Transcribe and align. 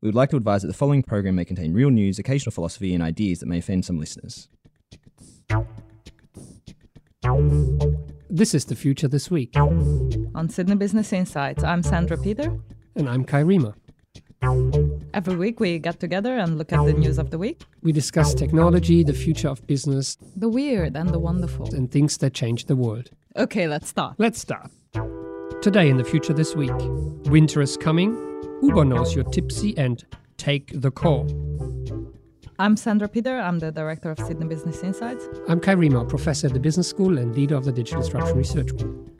We 0.00 0.08
would 0.08 0.14
like 0.14 0.30
to 0.30 0.36
advise 0.36 0.62
that 0.62 0.68
the 0.68 0.74
following 0.74 1.02
program 1.02 1.34
may 1.34 1.44
contain 1.44 1.72
real 1.74 1.90
news, 1.90 2.18
occasional 2.18 2.52
philosophy, 2.52 2.94
and 2.94 3.02
ideas 3.02 3.40
that 3.40 3.46
may 3.46 3.58
offend 3.58 3.84
some 3.84 3.98
listeners. 3.98 4.48
This 8.30 8.54
is 8.54 8.64
the 8.66 8.76
future 8.76 9.08
this 9.08 9.28
week. 9.30 9.56
On 9.56 10.48
Sydney 10.48 10.76
Business 10.76 11.12
Insights, 11.12 11.64
I'm 11.64 11.82
Sandra 11.82 12.16
Peter. 12.16 12.56
And 12.94 13.08
I'm 13.08 13.24
Kai 13.24 13.42
Riemer. 13.42 13.74
Every 15.14 15.34
week 15.34 15.58
we 15.58 15.80
get 15.80 15.98
together 15.98 16.36
and 16.38 16.58
look 16.58 16.72
at 16.72 16.84
the 16.84 16.92
news 16.92 17.18
of 17.18 17.30
the 17.30 17.38
week, 17.38 17.62
We 17.82 17.90
discuss 17.90 18.34
technology, 18.34 19.02
the 19.02 19.12
future 19.12 19.48
of 19.48 19.66
business, 19.66 20.16
the 20.36 20.48
weird 20.48 20.96
and 20.96 21.08
the 21.10 21.18
wonderful. 21.18 21.74
and 21.74 21.90
things 21.90 22.18
that 22.18 22.34
change 22.34 22.66
the 22.66 22.76
world. 22.76 23.10
Okay, 23.36 23.66
let's 23.66 23.88
start. 23.88 24.14
Let's 24.18 24.38
start. 24.38 24.70
Today 25.60 25.88
in 25.88 25.96
the 25.96 26.04
future 26.04 26.32
this 26.32 26.54
week. 26.54 26.72
Winter 27.32 27.60
is 27.62 27.76
coming. 27.76 28.16
Uber 28.62 28.84
knows 28.84 29.14
you're 29.14 29.24
tipsy 29.24 29.76
and 29.78 30.04
take 30.36 30.72
the 30.74 30.90
call. 30.90 31.26
I'm 32.58 32.76
Sandra 32.76 33.08
Peter. 33.08 33.38
I'm 33.38 33.60
the 33.60 33.70
director 33.70 34.10
of 34.10 34.18
Sydney 34.18 34.46
Business 34.46 34.82
Insights. 34.82 35.28
I'm 35.48 35.60
Kai 35.60 35.76
Riemer, 35.76 36.08
professor 36.08 36.48
at 36.48 36.54
the 36.54 36.58
Business 36.58 36.88
School 36.88 37.18
and 37.18 37.34
leader 37.36 37.54
of 37.54 37.64
the 37.64 37.70
Digital 37.72 38.02
Disruption 38.02 38.36
Research 38.36 38.76
Group. 38.76 39.10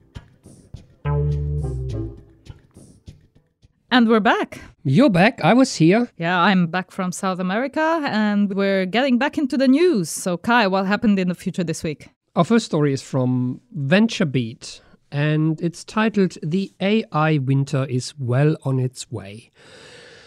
And 3.91 4.09
we're 4.09 4.21
back. 4.21 4.61
You're 4.83 5.09
back. 5.09 5.41
I 5.45 5.55
was 5.55 5.77
here. 5.77 6.11
Yeah, 6.19 6.39
I'm 6.39 6.67
back 6.67 6.91
from 6.91 7.13
South 7.13 7.39
America 7.39 8.01
and 8.07 8.53
we're 8.55 8.87
getting 8.87 9.19
back 9.19 9.39
into 9.39 9.57
the 9.57 9.69
news. 9.69 10.11
So, 10.11 10.37
Kai, 10.37 10.67
what 10.67 10.87
happened 10.87 11.19
in 11.21 11.29
the 11.29 11.35
future 11.35 11.63
this 11.63 11.85
week? 11.85 12.09
Our 12.35 12.45
first 12.45 12.67
story 12.67 12.93
is 12.93 13.03
from 13.03 13.61
VentureBeat, 13.77 14.81
and 15.11 15.61
it's 15.61 15.85
titled 15.85 16.37
The 16.43 16.73
AI 16.81 17.39
Winter 17.39 17.85
is 17.85 18.15
Well 18.19 18.57
on 18.63 18.79
Its 18.79 19.11
Way. 19.11 19.51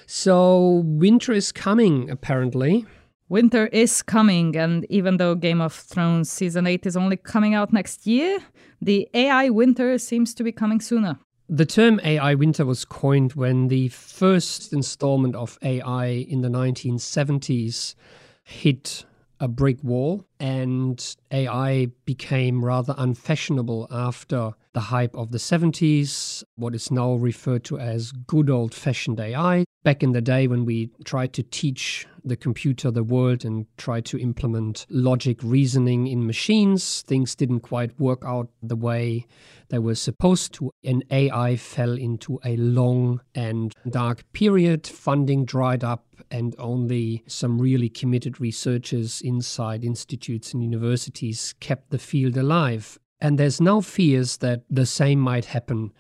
So, 0.05 0.81
winter 0.85 1.31
is 1.31 1.51
coming, 1.51 2.09
apparently. 2.09 2.85
Winter 3.29 3.67
is 3.67 4.01
coming, 4.01 4.57
and 4.57 4.85
even 4.89 5.15
though 5.15 5.35
Game 5.35 5.61
of 5.61 5.73
Thrones 5.73 6.29
season 6.29 6.67
8 6.67 6.85
is 6.85 6.97
only 6.97 7.15
coming 7.15 7.53
out 7.53 7.71
next 7.71 8.05
year, 8.05 8.39
the 8.81 9.07
AI 9.13 9.49
winter 9.49 9.97
seems 9.97 10.33
to 10.33 10.43
be 10.43 10.51
coming 10.51 10.81
sooner. 10.81 11.17
The 11.47 11.65
term 11.65 11.99
AI 12.03 12.35
winter 12.35 12.65
was 12.65 12.83
coined 12.83 13.33
when 13.33 13.67
the 13.67 13.89
first 13.89 14.73
installment 14.73 15.35
of 15.35 15.57
AI 15.61 16.07
in 16.07 16.41
the 16.41 16.49
1970s 16.49 17.95
hit 18.43 19.05
a 19.39 19.47
brick 19.47 19.83
wall, 19.83 20.25
and 20.39 21.15
AI 21.31 21.87
became 22.05 22.63
rather 22.63 22.93
unfashionable 22.97 23.87
after 23.89 24.53
the 24.73 24.79
hype 24.79 25.15
of 25.15 25.31
the 25.31 25.37
70s, 25.37 26.43
what 26.55 26.75
is 26.75 26.91
now 26.91 27.13
referred 27.13 27.63
to 27.65 27.77
as 27.79 28.11
good 28.11 28.49
old 28.49 28.73
fashioned 28.73 29.19
AI. 29.19 29.65
Back 29.83 30.03
in 30.03 30.11
the 30.11 30.21
day, 30.21 30.47
when 30.47 30.63
we 30.63 30.91
tried 31.03 31.33
to 31.33 31.43
teach 31.43 32.07
the 32.23 32.35
computer 32.35 32.91
the 32.91 33.03
world 33.03 33.43
and 33.43 33.65
tried 33.77 34.05
to 34.05 34.19
implement 34.19 34.85
logic 34.89 35.39
reasoning 35.41 36.07
in 36.07 36.25
machines, 36.25 37.01
things 37.01 37.33
didn't 37.33 37.61
quite 37.61 37.99
work 37.99 38.21
out 38.23 38.49
the 38.61 38.75
way 38.75 39.25
they 39.69 39.79
were 39.79 39.95
supposed 39.95 40.53
to, 40.53 40.71
and 40.83 41.03
AI 41.09 41.55
fell 41.55 41.93
into 41.93 42.39
a 42.45 42.55
long 42.57 43.21
and 43.33 43.73
dark 43.89 44.23
period. 44.33 44.85
Funding 44.85 45.45
dried 45.45 45.83
up, 45.83 46.05
and 46.29 46.55
only 46.59 47.23
some 47.27 47.59
really 47.59 47.89
committed 47.89 48.39
researchers 48.39 49.21
inside 49.21 49.83
institutes 49.83 50.53
and 50.53 50.63
universities 50.63 51.55
kept 51.59 51.89
the 51.89 51.97
field 51.97 52.37
alive. 52.37 52.99
And 53.21 53.37
there's 53.37 53.61
now 53.61 53.81
fears 53.81 54.37
that 54.37 54.63
the 54.69 54.85
same 54.85 55.19
might 55.19 55.45
happen 55.45 55.93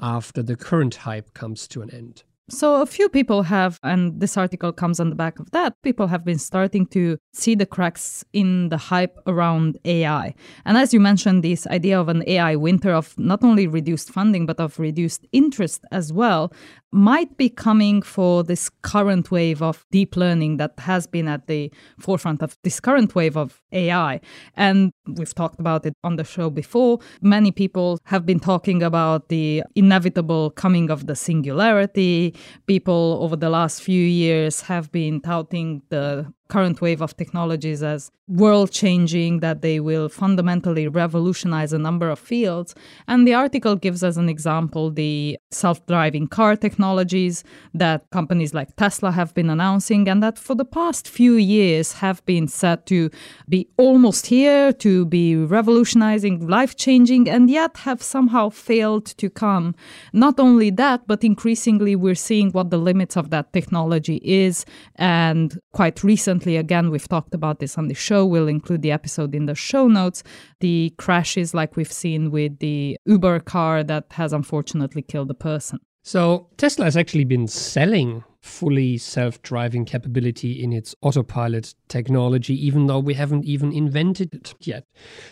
after 0.00 0.42
the 0.42 0.56
current 0.56 0.94
hype 0.94 1.34
comes 1.34 1.66
to 1.68 1.82
an 1.82 1.90
end. 1.90 2.22
So, 2.50 2.80
a 2.80 2.86
few 2.86 3.10
people 3.10 3.42
have, 3.42 3.78
and 3.82 4.20
this 4.20 4.38
article 4.38 4.72
comes 4.72 5.00
on 5.00 5.10
the 5.10 5.14
back 5.14 5.38
of 5.38 5.50
that, 5.50 5.74
people 5.82 6.06
have 6.06 6.24
been 6.24 6.38
starting 6.38 6.86
to 6.86 7.18
see 7.34 7.54
the 7.54 7.66
cracks 7.66 8.24
in 8.32 8.70
the 8.70 8.78
hype 8.78 9.18
around 9.26 9.76
AI. 9.84 10.34
And 10.64 10.78
as 10.78 10.94
you 10.94 11.00
mentioned, 11.00 11.44
this 11.44 11.66
idea 11.66 12.00
of 12.00 12.08
an 12.08 12.24
AI 12.26 12.56
winter 12.56 12.92
of 12.92 13.18
not 13.18 13.44
only 13.44 13.66
reduced 13.66 14.10
funding, 14.10 14.46
but 14.46 14.60
of 14.60 14.78
reduced 14.78 15.26
interest 15.30 15.84
as 15.92 16.10
well, 16.10 16.50
might 16.92 17.36
be 17.36 17.48
coming 17.48 18.02
for 18.02 18.42
this 18.42 18.70
current 18.82 19.30
wave 19.30 19.62
of 19.62 19.84
deep 19.90 20.16
learning 20.16 20.56
that 20.56 20.72
has 20.78 21.06
been 21.06 21.28
at 21.28 21.46
the 21.46 21.72
forefront 21.98 22.42
of 22.42 22.56
this 22.64 22.80
current 22.80 23.14
wave 23.14 23.36
of 23.36 23.60
AI. 23.72 24.20
And 24.56 24.92
we've 25.06 25.34
talked 25.34 25.60
about 25.60 25.84
it 25.84 25.94
on 26.02 26.16
the 26.16 26.24
show 26.24 26.48
before. 26.50 26.98
Many 27.20 27.50
people 27.50 27.98
have 28.04 28.24
been 28.24 28.40
talking 28.40 28.82
about 28.82 29.28
the 29.28 29.62
inevitable 29.74 30.50
coming 30.50 30.90
of 30.90 31.06
the 31.06 31.14
singularity. 31.14 32.34
People 32.66 33.18
over 33.20 33.36
the 33.36 33.50
last 33.50 33.82
few 33.82 34.02
years 34.02 34.62
have 34.62 34.90
been 34.90 35.20
touting 35.20 35.82
the 35.90 36.32
current 36.48 36.80
wave 36.80 37.02
of 37.02 37.16
technologies 37.16 37.82
as 37.82 38.10
world 38.28 38.70
changing, 38.70 39.40
that 39.40 39.62
they 39.62 39.80
will 39.80 40.08
fundamentally 40.08 40.86
revolutionize 40.86 41.72
a 41.72 41.78
number 41.78 42.10
of 42.10 42.18
fields. 42.18 42.74
And 43.06 43.26
the 43.26 43.34
article 43.34 43.74
gives 43.76 44.04
as 44.04 44.16
an 44.16 44.28
example 44.28 44.90
the 44.90 45.38
self 45.50 45.84
driving 45.86 46.26
car 46.26 46.56
technologies 46.56 47.42
that 47.74 48.10
companies 48.10 48.52
like 48.52 48.76
Tesla 48.76 49.10
have 49.12 49.32
been 49.34 49.50
announcing, 49.50 50.08
and 50.08 50.22
that 50.22 50.38
for 50.38 50.54
the 50.54 50.64
past 50.64 51.08
few 51.08 51.34
years 51.34 51.94
have 51.94 52.24
been 52.26 52.48
said 52.48 52.86
to 52.86 53.10
be 53.48 53.68
almost 53.76 54.26
here, 54.26 54.72
to 54.74 55.06
be 55.06 55.36
revolutionizing, 55.36 56.46
life 56.46 56.76
changing, 56.76 57.28
and 57.28 57.48
yet 57.50 57.78
have 57.78 58.02
somehow 58.02 58.50
failed 58.50 59.06
to 59.06 59.30
come. 59.30 59.74
Not 60.12 60.38
only 60.38 60.70
that, 60.70 61.06
but 61.06 61.24
increasingly 61.24 61.96
we're 61.96 62.14
seeing 62.14 62.50
what 62.50 62.70
the 62.70 62.78
limits 62.78 63.16
of 63.16 63.30
that 63.30 63.52
technology 63.52 64.20
is. 64.22 64.66
And 64.96 65.58
quite 65.72 66.04
recently, 66.04 66.37
again, 66.46 66.90
we've 66.90 67.08
talked 67.08 67.34
about 67.34 67.58
this 67.58 67.76
on 67.78 67.88
the 67.88 67.94
show, 67.94 68.24
we'll 68.24 68.48
include 68.48 68.82
the 68.82 68.92
episode 68.92 69.34
in 69.34 69.46
the 69.46 69.54
show 69.54 69.88
notes. 69.88 70.22
The 70.60 70.94
crashes, 70.98 71.54
like 71.54 71.76
we've 71.76 71.92
seen 71.92 72.30
with 72.30 72.58
the 72.58 72.96
Uber 73.06 73.40
car, 73.40 73.82
that 73.84 74.06
has 74.10 74.32
unfortunately 74.32 75.02
killed 75.02 75.30
a 75.30 75.34
person. 75.34 75.80
So, 76.04 76.48
Tesla 76.56 76.86
has 76.86 76.96
actually 76.96 77.24
been 77.24 77.46
selling 77.46 78.24
fully 78.40 78.96
self 78.96 79.42
driving 79.42 79.84
capability 79.84 80.62
in 80.62 80.72
its 80.72 80.94
autopilot 81.02 81.74
technology, 81.88 82.54
even 82.66 82.86
though 82.86 83.00
we 83.00 83.14
haven't 83.14 83.44
even 83.44 83.72
invented 83.72 84.34
it 84.34 84.54
yet. 84.60 84.84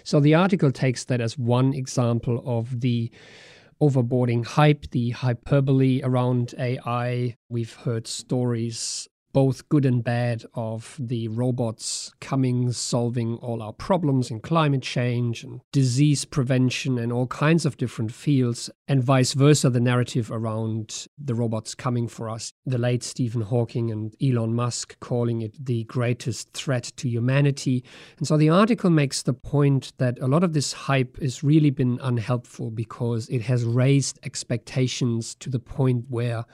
So, 0.04 0.20
the 0.20 0.34
article 0.34 0.70
takes 0.70 1.04
that 1.04 1.20
as 1.20 1.38
one 1.38 1.72
example 1.72 2.42
of 2.44 2.80
the 2.80 3.10
overboarding 3.80 4.44
hype, 4.44 4.90
the 4.90 5.10
hyperbole 5.10 6.00
around 6.02 6.54
AI. 6.58 7.36
We've 7.48 7.74
heard 7.74 8.06
stories 8.06 9.08
both 9.36 9.68
good 9.68 9.84
and 9.84 10.02
bad 10.02 10.46
of 10.54 10.96
the 10.98 11.28
robots 11.28 12.10
coming, 12.22 12.72
solving 12.72 13.34
all 13.42 13.60
our 13.60 13.74
problems 13.74 14.30
in 14.30 14.40
climate 14.40 14.80
change 14.80 15.44
and 15.44 15.60
disease 15.72 16.24
prevention 16.24 16.96
and 16.96 17.12
all 17.12 17.26
kinds 17.26 17.66
of 17.66 17.76
different 17.76 18.10
fields, 18.10 18.70
and 18.88 19.04
vice 19.04 19.34
versa, 19.34 19.68
the 19.68 19.78
narrative 19.78 20.30
around 20.32 21.06
the 21.22 21.34
robots 21.34 21.74
coming 21.74 22.08
for 22.08 22.30
us. 22.30 22.54
The 22.64 22.78
late 22.78 23.02
Stephen 23.02 23.42
Hawking 23.42 23.90
and 23.90 24.14
Elon 24.22 24.54
Musk 24.54 24.98
calling 25.00 25.42
it 25.42 25.62
the 25.62 25.84
greatest 25.84 26.54
threat 26.54 26.90
to 26.96 27.06
humanity. 27.06 27.84
And 28.16 28.26
so 28.26 28.38
the 28.38 28.48
article 28.48 28.88
makes 28.88 29.22
the 29.22 29.34
point 29.34 29.92
that 29.98 30.18
a 30.18 30.28
lot 30.28 30.44
of 30.44 30.54
this 30.54 30.72
hype 30.72 31.20
has 31.20 31.44
really 31.44 31.68
been 31.68 31.98
unhelpful 32.02 32.70
because 32.70 33.28
it 33.28 33.42
has 33.42 33.64
raised 33.64 34.18
expectations 34.22 35.34
to 35.34 35.50
the 35.50 35.58
point 35.58 36.06
where 36.08 36.46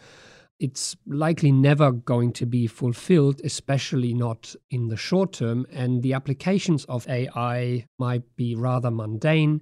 it's 0.62 0.96
likely 1.06 1.50
never 1.50 1.90
going 1.90 2.32
to 2.34 2.46
be 2.46 2.68
fulfilled, 2.68 3.40
especially 3.42 4.14
not 4.14 4.54
in 4.70 4.86
the 4.86 4.96
short 4.96 5.32
term. 5.32 5.66
And 5.72 6.02
the 6.04 6.12
applications 6.12 6.84
of 6.84 7.08
AI 7.08 7.84
might 7.98 8.36
be 8.36 8.54
rather 8.54 8.90
mundane, 8.90 9.60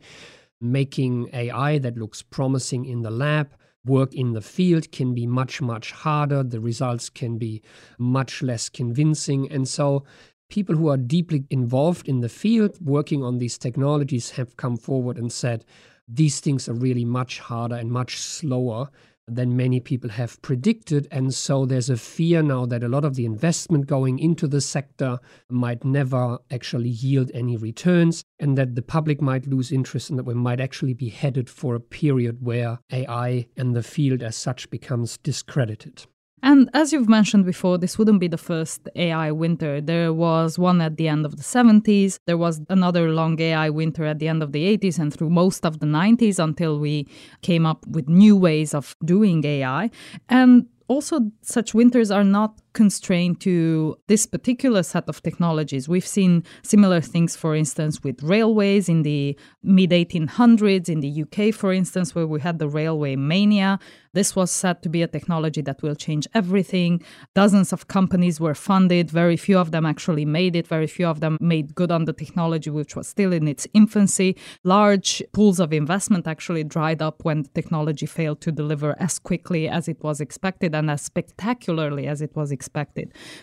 making 0.60 1.30
AI 1.32 1.78
that 1.78 1.96
looks 1.96 2.20
promising 2.20 2.84
in 2.84 3.00
the 3.00 3.10
lab. 3.10 3.48
Work 3.86 4.12
in 4.12 4.34
the 4.34 4.42
field 4.42 4.92
can 4.92 5.14
be 5.14 5.26
much, 5.26 5.62
much 5.62 5.90
harder. 5.90 6.42
The 6.42 6.60
results 6.60 7.08
can 7.08 7.38
be 7.38 7.62
much 7.98 8.42
less 8.42 8.68
convincing. 8.68 9.50
And 9.50 9.66
so, 9.66 10.04
people 10.50 10.76
who 10.76 10.88
are 10.88 10.98
deeply 10.98 11.44
involved 11.48 12.08
in 12.08 12.20
the 12.20 12.28
field 12.28 12.76
working 12.82 13.24
on 13.24 13.38
these 13.38 13.56
technologies 13.56 14.32
have 14.32 14.58
come 14.58 14.76
forward 14.76 15.16
and 15.16 15.32
said, 15.32 15.64
these 16.12 16.40
things 16.40 16.68
are 16.68 16.74
really 16.74 17.04
much 17.04 17.38
harder 17.38 17.76
and 17.76 17.90
much 17.90 18.18
slower 18.18 18.90
than 19.34 19.56
many 19.56 19.80
people 19.80 20.10
have 20.10 20.40
predicted. 20.42 21.08
And 21.10 21.32
so 21.32 21.64
there's 21.64 21.90
a 21.90 21.96
fear 21.96 22.42
now 22.42 22.66
that 22.66 22.82
a 22.82 22.88
lot 22.88 23.04
of 23.04 23.14
the 23.14 23.24
investment 23.24 23.86
going 23.86 24.18
into 24.18 24.46
the 24.46 24.60
sector 24.60 25.18
might 25.48 25.84
never 25.84 26.38
actually 26.50 26.88
yield 26.88 27.30
any 27.34 27.56
returns, 27.56 28.24
and 28.38 28.56
that 28.58 28.74
the 28.74 28.82
public 28.82 29.20
might 29.20 29.46
lose 29.46 29.72
interest, 29.72 30.10
and 30.10 30.18
that 30.18 30.24
we 30.24 30.34
might 30.34 30.60
actually 30.60 30.94
be 30.94 31.08
headed 31.08 31.48
for 31.48 31.74
a 31.74 31.80
period 31.80 32.38
where 32.40 32.78
AI 32.92 33.46
and 33.56 33.74
the 33.74 33.82
field 33.82 34.22
as 34.22 34.36
such 34.36 34.70
becomes 34.70 35.18
discredited. 35.18 36.06
And 36.42 36.70
as 36.74 36.92
you've 36.92 37.08
mentioned 37.08 37.44
before, 37.44 37.78
this 37.78 37.98
wouldn't 37.98 38.20
be 38.20 38.28
the 38.28 38.38
first 38.38 38.88
AI 38.96 39.30
winter. 39.30 39.80
There 39.80 40.12
was 40.12 40.58
one 40.58 40.80
at 40.80 40.96
the 40.96 41.08
end 41.08 41.26
of 41.26 41.36
the 41.36 41.42
70s. 41.42 42.18
There 42.26 42.38
was 42.38 42.60
another 42.68 43.10
long 43.10 43.40
AI 43.40 43.68
winter 43.70 44.04
at 44.04 44.18
the 44.18 44.28
end 44.28 44.42
of 44.42 44.52
the 44.52 44.76
80s 44.76 44.98
and 44.98 45.12
through 45.12 45.30
most 45.30 45.66
of 45.66 45.80
the 45.80 45.86
90s 45.86 46.42
until 46.42 46.78
we 46.78 47.06
came 47.42 47.66
up 47.66 47.86
with 47.86 48.08
new 48.08 48.36
ways 48.36 48.74
of 48.74 48.96
doing 49.04 49.44
AI. 49.44 49.90
And 50.28 50.66
also, 50.88 51.20
such 51.42 51.72
winters 51.72 52.10
are 52.10 52.24
not 52.24 52.60
constrained 52.72 53.40
to 53.40 53.96
this 54.06 54.26
particular 54.26 54.82
set 54.82 55.08
of 55.08 55.22
technologies. 55.22 55.88
We've 55.88 56.06
seen 56.06 56.44
similar 56.62 57.00
things, 57.00 57.36
for 57.36 57.54
instance, 57.54 58.02
with 58.02 58.22
railways 58.22 58.88
in 58.88 59.02
the 59.02 59.38
mid 59.62 59.90
1800s 59.90 60.88
in 60.88 61.00
the 61.00 61.22
UK, 61.24 61.54
for 61.54 61.72
instance, 61.72 62.14
where 62.14 62.26
we 62.26 62.40
had 62.40 62.58
the 62.58 62.68
railway 62.68 63.16
mania. 63.16 63.78
This 64.12 64.34
was 64.34 64.50
said 64.50 64.82
to 64.82 64.88
be 64.88 65.02
a 65.02 65.06
technology 65.06 65.60
that 65.62 65.82
will 65.82 65.94
change 65.94 66.26
everything. 66.34 67.00
Dozens 67.34 67.72
of 67.72 67.86
companies 67.86 68.40
were 68.40 68.56
funded. 68.56 69.08
Very 69.08 69.36
few 69.36 69.56
of 69.56 69.70
them 69.70 69.86
actually 69.86 70.24
made 70.24 70.56
it. 70.56 70.66
Very 70.66 70.88
few 70.88 71.06
of 71.06 71.20
them 71.20 71.38
made 71.40 71.76
good 71.76 71.92
on 71.92 72.06
the 72.06 72.12
technology, 72.12 72.70
which 72.70 72.96
was 72.96 73.06
still 73.06 73.32
in 73.32 73.46
its 73.46 73.68
infancy. 73.72 74.36
Large 74.64 75.22
pools 75.32 75.60
of 75.60 75.72
investment 75.72 76.26
actually 76.26 76.64
dried 76.64 77.00
up 77.00 77.24
when 77.24 77.42
the 77.42 77.48
technology 77.50 78.06
failed 78.06 78.40
to 78.40 78.50
deliver 78.50 78.96
as 78.98 79.20
quickly 79.20 79.68
as 79.68 79.86
it 79.86 80.02
was 80.02 80.20
expected 80.20 80.74
and 80.74 80.90
as 80.90 81.02
spectacularly 81.02 82.08
as 82.08 82.20
it 82.20 82.34
was 82.34 82.50
expected, 82.50 82.59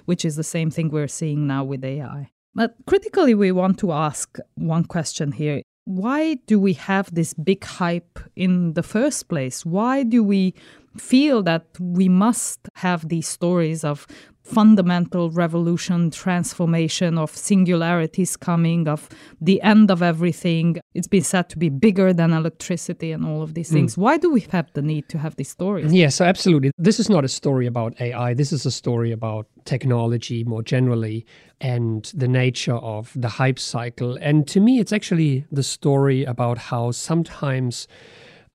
which 0.06 0.24
is 0.26 0.36
the 0.36 0.44
same 0.44 0.70
thing 0.70 0.90
we're 0.90 1.08
seeing 1.08 1.48
now 1.48 1.64
with 1.64 1.84
AI. 1.84 2.30
But 2.56 2.76
critically, 2.88 3.36
we 3.36 3.52
want 3.52 3.78
to 3.80 3.92
ask 3.92 4.38
one 4.56 4.86
question 4.86 5.32
here 5.32 5.62
why 5.86 6.34
do 6.48 6.60
we 6.60 6.74
have 6.74 7.14
this 7.16 7.34
big 7.34 7.64
hype 7.64 8.20
in 8.36 8.74
the 8.74 8.84
first 8.84 9.30
place? 9.30 9.66
Why 9.66 10.04
do 10.04 10.22
we 10.22 10.54
feel 10.98 11.42
that 11.44 11.66
we 11.80 12.10
must 12.10 12.68
have 12.76 13.08
these 13.08 13.28
stories 13.28 13.86
of 13.86 14.06
fundamental 14.48 15.30
revolution, 15.32 16.10
transformation, 16.10 17.18
of 17.18 17.36
singularities 17.36 18.38
coming, 18.38 18.88
of 18.88 19.10
the 19.42 19.62
end 19.62 19.92
of 19.92 20.02
everything. 20.02 20.78
It's 20.94 21.08
been 21.08 21.24
said 21.24 21.50
to 21.50 21.58
be 21.58 21.70
bigger 21.70 22.14
than 22.14 22.32
electricity 22.32 23.12
and 23.12 23.26
all 23.26 23.42
of 23.42 23.54
these 23.54 23.70
things. 23.70 23.96
Mm. 23.96 23.98
Why 23.98 24.18
do 24.18 24.32
we 24.32 24.42
have 24.52 24.72
the 24.74 24.82
need 24.82 25.10
to 25.10 25.18
have 25.18 25.36
these 25.36 25.50
stories? 25.50 25.94
Yes, 25.94 26.16
so 26.16 26.26
absolutely. 26.26 26.72
This 26.78 27.00
is 27.00 27.10
not 27.10 27.26
a 27.26 27.28
story 27.28 27.68
about 27.68 28.00
AI. 28.00 28.34
This 28.34 28.52
is 28.54 28.66
a 28.66 28.72
story 28.72 29.12
about 29.12 29.48
technology 29.66 30.44
more 30.44 30.64
generally 30.64 31.26
and 31.60 32.12
the 32.16 32.28
nature 32.28 32.76
of 32.76 33.12
the 33.16 33.30
hype 33.30 33.60
cycle. 33.60 34.18
And 34.22 34.48
to 34.48 34.60
me, 34.60 34.80
it's 34.80 34.94
actually 34.94 35.46
the 35.52 35.64
story 35.64 36.24
about 36.24 36.58
how 36.58 36.92
sometimes 36.92 37.88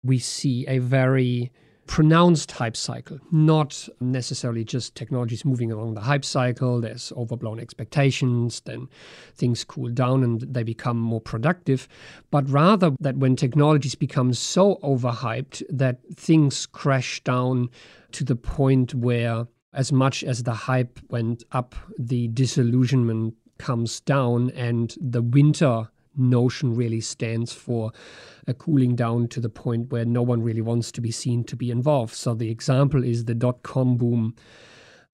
we 0.02 0.18
see 0.18 0.66
a 0.66 0.78
very 0.78 1.52
pronounced 1.92 2.50
hype 2.52 2.74
cycle, 2.74 3.18
not 3.30 3.86
necessarily 4.00 4.64
just 4.64 4.94
technologies 4.94 5.44
moving 5.44 5.70
along 5.70 5.92
the 5.92 6.00
hype 6.00 6.24
cycle. 6.24 6.80
There's 6.80 7.12
overblown 7.18 7.60
expectations, 7.60 8.62
then 8.64 8.88
things 9.34 9.62
cool 9.62 9.90
down 9.90 10.24
and 10.24 10.40
they 10.40 10.62
become 10.62 10.96
more 10.96 11.20
productive, 11.20 11.86
but 12.30 12.48
rather 12.48 12.92
that 13.00 13.18
when 13.18 13.36
technologies 13.36 13.94
become 13.94 14.32
so 14.32 14.76
overhyped 14.76 15.62
that 15.68 15.98
things 16.16 16.64
crash 16.64 17.22
down 17.24 17.68
to 18.12 18.24
the 18.24 18.36
point 18.36 18.94
where, 18.94 19.46
as 19.74 19.92
much 19.92 20.24
as 20.24 20.44
the 20.44 20.54
hype 20.54 20.98
went 21.10 21.44
up, 21.52 21.74
the 21.98 22.28
disillusionment 22.28 23.34
comes 23.58 24.00
down 24.00 24.48
and 24.52 24.96
the 24.98 25.20
winter 25.20 25.90
notion 26.16 26.74
really 26.74 27.00
stands 27.00 27.52
for 27.52 27.92
a 28.46 28.54
cooling 28.54 28.94
down 28.96 29.28
to 29.28 29.40
the 29.40 29.48
point 29.48 29.90
where 29.90 30.04
no 30.04 30.22
one 30.22 30.42
really 30.42 30.60
wants 30.60 30.92
to 30.92 31.00
be 31.00 31.10
seen 31.10 31.44
to 31.44 31.56
be 31.56 31.70
involved. 31.70 32.14
So 32.14 32.34
the 32.34 32.50
example 32.50 33.04
is 33.04 33.24
the 33.24 33.34
dot 33.34 33.62
com 33.62 33.96
boom 33.96 34.34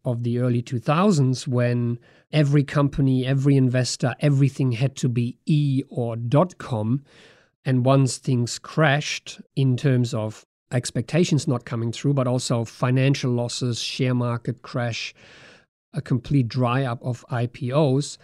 of 0.04 0.22
the 0.22 0.38
early 0.38 0.62
2000s 0.62 1.46
when 1.46 1.98
every 2.32 2.64
company, 2.64 3.26
every 3.26 3.56
investor, 3.56 4.14
everything 4.20 4.72
had 4.72 4.96
to 4.96 5.08
be 5.08 5.36
e 5.46 5.82
or 5.88 6.16
dot 6.16 6.58
com. 6.58 7.04
And 7.64 7.84
once 7.84 8.16
things 8.16 8.58
crashed 8.58 9.40
in 9.54 9.76
terms 9.76 10.14
of 10.14 10.46
expectations 10.72 11.48
not 11.48 11.64
coming 11.64 11.92
through, 11.92 12.14
but 12.14 12.26
also 12.26 12.64
financial 12.64 13.30
losses, 13.30 13.80
share 13.80 14.14
market 14.14 14.62
crash, 14.62 15.14
a 15.92 16.00
complete 16.00 16.48
dry 16.48 16.84
up 16.84 17.02
of 17.02 17.24
IPOs, 17.30 18.18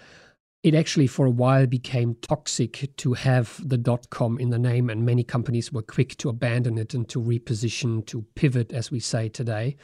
it 0.64 0.74
actually 0.74 1.06
for 1.06 1.26
a 1.26 1.30
while 1.30 1.66
became 1.66 2.16
toxic 2.22 2.90
to 2.96 3.12
have 3.12 3.60
the 3.62 3.76
dot 3.76 4.08
com 4.08 4.38
in 4.40 4.48
the 4.48 4.58
name, 4.58 4.88
and 4.88 5.04
many 5.04 5.22
companies 5.22 5.70
were 5.70 5.82
quick 5.82 6.16
to 6.16 6.30
abandon 6.30 6.78
it 6.78 6.94
and 6.94 7.06
to 7.10 7.20
reposition, 7.20 8.04
to 8.06 8.22
pivot, 8.34 8.72
as 8.72 8.90
we 8.90 8.98
say 8.98 9.28
today. 9.28 9.76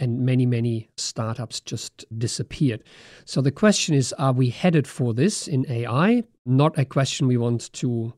And 0.00 0.26
many, 0.26 0.44
many 0.44 0.90
startups 0.96 1.60
just 1.60 2.04
disappeared. 2.18 2.82
So 3.26 3.40
the 3.40 3.52
question 3.52 3.94
is 3.94 4.12
are 4.14 4.32
we 4.32 4.50
headed 4.50 4.88
for 4.88 5.14
this 5.14 5.46
in 5.46 5.64
AI? 5.70 6.24
Not 6.44 6.76
a 6.76 6.84
question 6.84 7.28
we 7.28 7.36
want 7.36 7.72
to 7.74 8.12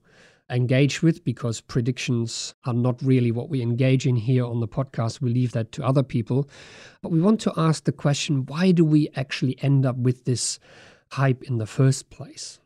engage 0.49 1.03
with 1.03 1.23
because 1.23 1.61
predictions 1.61 2.55
are 2.65 2.73
not 2.73 3.03
really 3.03 3.31
what 3.31 3.51
we 3.51 3.61
engage 3.61 4.07
in 4.07 4.17
here 4.17 4.47
on 4.47 4.61
the 4.61 4.69
podcast. 4.69 5.21
We 5.21 5.35
leave 5.35 5.53
that 5.53 5.73
to 5.73 5.85
other 5.85 6.03
people. 6.03 6.49
But 7.03 7.13
we 7.13 7.21
want 7.21 7.41
to 7.43 7.53
ask 7.59 7.85
the 7.85 7.93
question 7.93 8.47
why 8.47 8.71
do 8.71 8.87
we 8.87 9.11
actually 9.17 9.63
end 9.63 9.85
up 9.85 9.97
with 9.97 10.25
this? 10.25 10.59
Hype 11.21 11.43
in 11.45 11.59
the 11.59 11.67
first 11.67 12.11
place? 12.11 12.61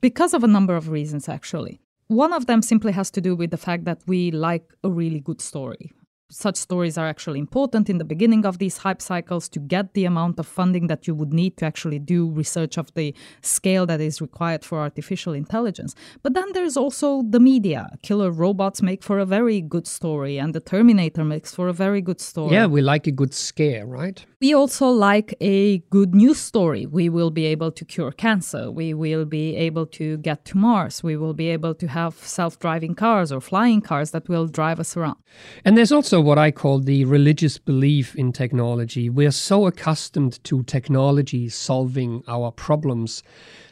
Because 0.00 0.34
of 0.34 0.44
a 0.44 0.54
number 0.56 0.76
of 0.76 0.88
reasons, 0.88 1.28
actually. 1.28 1.80
One 2.08 2.32
of 2.32 2.46
them 2.46 2.60
simply 2.62 2.92
has 2.92 3.10
to 3.12 3.20
do 3.20 3.34
with 3.34 3.50
the 3.50 3.56
fact 3.56 3.84
that 3.84 4.00
we 4.06 4.30
like 4.30 4.66
a 4.82 4.90
really 4.90 5.20
good 5.20 5.40
story 5.40 5.92
such 6.34 6.56
stories 6.56 6.98
are 6.98 7.06
actually 7.06 7.38
important 7.38 7.88
in 7.88 7.98
the 7.98 8.04
beginning 8.04 8.44
of 8.44 8.58
these 8.58 8.78
hype 8.78 9.00
cycles 9.00 9.48
to 9.48 9.60
get 9.60 9.94
the 9.94 10.04
amount 10.04 10.38
of 10.38 10.46
funding 10.46 10.86
that 10.88 11.06
you 11.06 11.14
would 11.14 11.32
need 11.32 11.56
to 11.56 11.64
actually 11.64 11.98
do 11.98 12.30
research 12.30 12.76
of 12.76 12.92
the 12.94 13.14
scale 13.42 13.86
that 13.86 14.00
is 14.00 14.20
required 14.20 14.64
for 14.64 14.80
artificial 14.80 15.32
intelligence. 15.32 15.94
But 16.22 16.34
then 16.34 16.52
there's 16.52 16.76
also 16.76 17.22
the 17.28 17.40
media. 17.40 17.88
Killer 18.02 18.30
robots 18.30 18.82
make 18.82 19.02
for 19.02 19.18
a 19.18 19.26
very 19.26 19.60
good 19.60 19.86
story, 19.86 20.38
and 20.38 20.54
the 20.54 20.60
Terminator 20.60 21.24
makes 21.24 21.54
for 21.54 21.68
a 21.68 21.72
very 21.72 22.00
good 22.00 22.20
story. 22.20 22.52
Yeah, 22.52 22.66
we 22.66 22.80
like 22.80 23.06
a 23.06 23.12
good 23.12 23.34
scare, 23.34 23.86
right? 23.86 24.24
We 24.44 24.52
also 24.52 24.90
like 24.90 25.34
a 25.40 25.78
good 25.88 26.14
news 26.14 26.38
story. 26.38 26.84
We 26.84 27.08
will 27.08 27.30
be 27.30 27.46
able 27.46 27.72
to 27.72 27.82
cure 27.82 28.12
cancer. 28.12 28.70
We 28.70 28.92
will 28.92 29.24
be 29.24 29.56
able 29.56 29.86
to 29.98 30.18
get 30.18 30.44
to 30.44 30.58
Mars. 30.58 31.02
We 31.02 31.16
will 31.16 31.32
be 31.32 31.48
able 31.48 31.74
to 31.76 31.86
have 31.86 32.14
self 32.16 32.58
driving 32.58 32.94
cars 32.94 33.32
or 33.32 33.40
flying 33.40 33.80
cars 33.80 34.10
that 34.10 34.28
will 34.28 34.46
drive 34.46 34.78
us 34.80 34.98
around. 34.98 35.16
And 35.64 35.78
there's 35.78 35.92
also 35.92 36.20
what 36.20 36.36
I 36.36 36.50
call 36.50 36.80
the 36.80 37.06
religious 37.06 37.56
belief 37.56 38.14
in 38.16 38.32
technology. 38.32 39.08
We're 39.08 39.30
so 39.30 39.66
accustomed 39.66 40.44
to 40.44 40.62
technology 40.64 41.48
solving 41.48 42.22
our 42.28 42.52
problems 42.52 43.22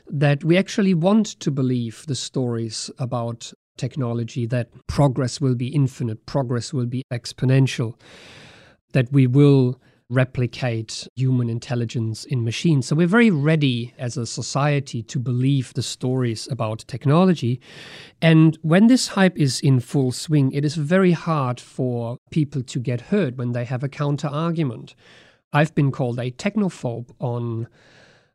that 0.07 0.43
we 0.43 0.57
actually 0.57 0.95
want 0.95 1.39
to 1.41 1.51
believe 1.51 2.07
the 2.07 2.15
stories 2.15 2.91
about 2.99 3.53
technology 3.77 4.47
that 4.47 4.71
progress 4.87 5.39
will 5.39 5.55
be 5.55 5.69
infinite, 5.69 6.25
progress 6.25 6.73
will 6.73 6.87
be 6.87 7.03
exponential, 7.13 7.93
that 8.95 9.13
we 9.13 9.27
will 9.27 9.79
replicate 10.13 11.09
human 11.17 11.49
intelligence 11.49 12.25
in 12.25 12.45
machines. 12.45 12.87
So 12.87 12.97
we're 12.97 13.07
very 13.07 13.31
ready 13.31 13.95
as 13.99 14.17
a 14.17 14.27
society 14.27 15.03
to 15.05 15.19
believe 15.19 15.73
the 15.75 15.83
stories 15.83 16.47
about 16.51 16.85
technology. 16.87 17.61
And 18.21 18.59
when 18.63 18.89
this 18.89 19.09
hype 19.09 19.39
is 19.39 19.61
in 19.61 19.81
full 19.81 20.13
swing, 20.13 20.53
it 20.53 20.65
is 20.65 20.75
very 20.75 21.13
hard 21.13 21.59
for 21.61 22.19
people 22.31 22.63
to 22.63 22.79
get 22.79 23.01
heard 23.13 23.39
when 23.39 23.53
they 23.53 23.65
have 23.65 23.83
a 23.83 23.89
counter 23.89 24.29
argument. 24.29 24.95
I've 25.53 25.75
been 25.75 25.91
called 25.91 26.19
a 26.19 26.31
technophobe 26.31 27.11
on 27.19 27.69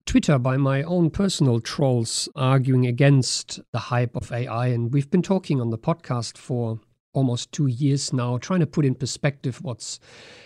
Twitter 0.05 0.39
by 0.39 0.57
my 0.57 0.84
own 0.84 1.10
personal 1.10 1.60
trolls 1.60 2.29
arguing 2.36 2.88
against 2.88 3.60
the 3.74 3.79
hype 3.79 4.15
of 4.15 4.31
AI. 4.31 4.67
And 4.67 4.93
we've 4.93 5.12
been 5.12 5.22
talking 5.22 5.60
on 5.60 5.69
the 5.69 5.77
podcast 5.77 6.38
for 6.38 6.79
almost 7.17 7.51
two 7.51 7.65
years 7.65 8.13
now, 8.13 8.38
trying 8.38 8.59
to 8.59 8.67
put 8.67 8.86
in 8.86 8.93
perspective 8.93 9.57
what's 9.63 10.00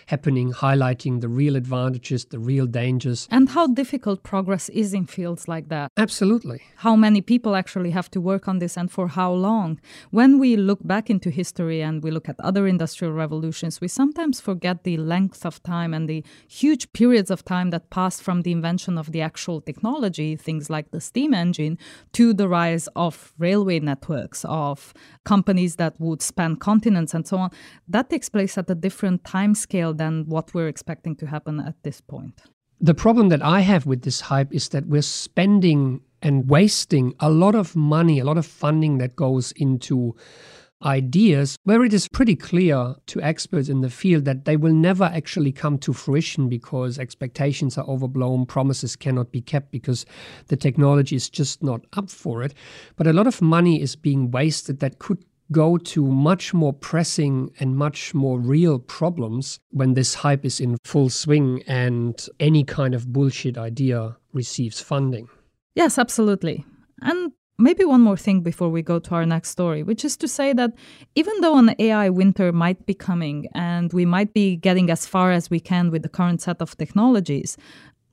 happening, 0.06 0.52
highlighting 0.52 1.20
the 1.20 1.28
real 1.28 1.54
advantages, 1.54 2.24
the 2.24 2.38
real 2.38 2.66
dangers. 2.66 3.28
And 3.30 3.50
how 3.50 3.66
difficult 3.66 4.22
progress 4.22 4.70
is 4.70 4.94
in 4.94 5.06
fields 5.06 5.48
like 5.48 5.68
that. 5.68 5.90
Absolutely. 5.98 6.62
How 6.76 6.96
many 6.96 7.20
people 7.20 7.56
actually 7.56 7.90
have 7.90 8.10
to 8.12 8.20
work 8.20 8.48
on 8.48 8.58
this 8.58 8.76
and 8.78 8.90
for 8.90 9.08
how 9.08 9.32
long? 9.32 9.80
When 10.10 10.38
we 10.38 10.56
look 10.56 10.80
back 10.82 11.10
into 11.10 11.28
history 11.30 11.82
and 11.82 12.02
we 12.02 12.10
look 12.10 12.28
at 12.28 12.40
other 12.40 12.66
industrial 12.66 13.12
revolutions, 13.12 13.80
we 13.80 13.88
sometimes 13.88 14.40
forget 14.40 14.84
the 14.84 14.96
length 14.96 15.44
of 15.44 15.62
time 15.62 15.92
and 15.92 16.08
the 16.08 16.24
huge 16.48 16.92
periods 16.94 17.30
of 17.30 17.44
time 17.44 17.68
that 17.70 17.90
passed 17.90 18.22
from 18.22 18.42
the 18.42 18.52
invention 18.52 18.96
of 18.96 19.12
the 19.12 19.20
actual 19.20 19.60
technology, 19.60 20.36
things 20.36 20.70
like 20.70 20.90
the 20.90 21.00
steam 21.00 21.34
engine, 21.34 21.76
to 22.12 22.32
the 22.32 22.48
rise 22.48 22.88
of 22.96 23.34
railway 23.38 23.78
networks, 23.78 24.44
of 24.46 24.94
companies 25.24 25.76
that 25.76 25.98
would 26.00 26.22
span 26.22 26.56
continents 26.56 27.14
and 27.14 27.26
so 27.26 27.36
on, 27.38 27.50
that 27.88 28.10
takes 28.10 28.28
place 28.28 28.58
at 28.58 28.68
a 28.70 28.74
different 28.74 29.24
time 29.24 29.54
scale 29.54 29.94
than 29.94 30.24
what 30.26 30.52
we're 30.54 30.68
expecting 30.68 31.16
to 31.16 31.26
happen 31.26 31.60
at 31.60 31.74
this 31.82 32.00
point. 32.00 32.42
The 32.80 32.94
problem 32.94 33.28
that 33.28 33.42
I 33.42 33.60
have 33.60 33.86
with 33.86 34.02
this 34.02 34.22
hype 34.22 34.52
is 34.52 34.70
that 34.70 34.86
we're 34.86 35.02
spending 35.02 36.00
and 36.20 36.48
wasting 36.48 37.14
a 37.20 37.30
lot 37.30 37.54
of 37.54 37.76
money, 37.76 38.18
a 38.18 38.24
lot 38.24 38.38
of 38.38 38.46
funding 38.46 38.98
that 38.98 39.16
goes 39.16 39.52
into 39.52 40.16
ideas 40.84 41.56
where 41.64 41.84
it 41.84 41.92
is 41.92 42.08
pretty 42.08 42.36
clear 42.36 42.94
to 43.06 43.20
experts 43.22 43.68
in 43.68 43.80
the 43.80 43.90
field 43.90 44.24
that 44.24 44.44
they 44.44 44.56
will 44.56 44.72
never 44.72 45.04
actually 45.04 45.52
come 45.52 45.78
to 45.78 45.92
fruition 45.92 46.48
because 46.48 46.98
expectations 46.98 47.78
are 47.78 47.86
overblown, 47.86 48.46
promises 48.46 48.96
cannot 48.96 49.32
be 49.32 49.40
kept 49.40 49.70
because 49.70 50.04
the 50.48 50.56
technology 50.56 51.16
is 51.16 51.30
just 51.30 51.62
not 51.62 51.80
up 51.94 52.10
for 52.10 52.42
it. 52.42 52.54
But 52.96 53.06
a 53.06 53.12
lot 53.12 53.26
of 53.26 53.42
money 53.42 53.80
is 53.80 53.96
being 53.96 54.30
wasted 54.30 54.80
that 54.80 54.98
could 54.98 55.24
go 55.50 55.76
to 55.76 56.06
much 56.06 56.54
more 56.54 56.72
pressing 56.72 57.50
and 57.60 57.76
much 57.76 58.14
more 58.14 58.40
real 58.40 58.78
problems 58.78 59.60
when 59.70 59.94
this 59.94 60.14
hype 60.14 60.44
is 60.44 60.60
in 60.60 60.78
full 60.84 61.10
swing 61.10 61.62
and 61.66 62.26
any 62.40 62.64
kind 62.64 62.94
of 62.94 63.12
bullshit 63.12 63.58
idea 63.58 64.16
receives 64.32 64.80
funding. 64.80 65.28
Yes, 65.74 65.98
absolutely. 65.98 66.64
And 67.02 67.32
maybe 67.58 67.84
one 67.84 68.00
more 68.00 68.16
thing 68.16 68.40
before 68.40 68.68
we 68.68 68.82
go 68.82 68.98
to 68.98 69.14
our 69.14 69.26
next 69.26 69.50
story, 69.50 69.82
which 69.82 70.04
is 70.04 70.16
to 70.18 70.28
say 70.28 70.52
that 70.52 70.72
even 71.14 71.40
though 71.40 71.58
an 71.58 71.74
AI 71.78 72.08
winter 72.08 72.52
might 72.52 72.84
be 72.86 72.94
coming 72.94 73.48
and 73.54 73.92
we 73.92 74.04
might 74.04 74.32
be 74.32 74.56
getting 74.56 74.90
as 74.90 75.06
far 75.06 75.32
as 75.32 75.50
we 75.50 75.60
can 75.60 75.90
with 75.90 76.02
the 76.02 76.08
current 76.08 76.40
set 76.42 76.60
of 76.60 76.76
technologies, 76.76 77.56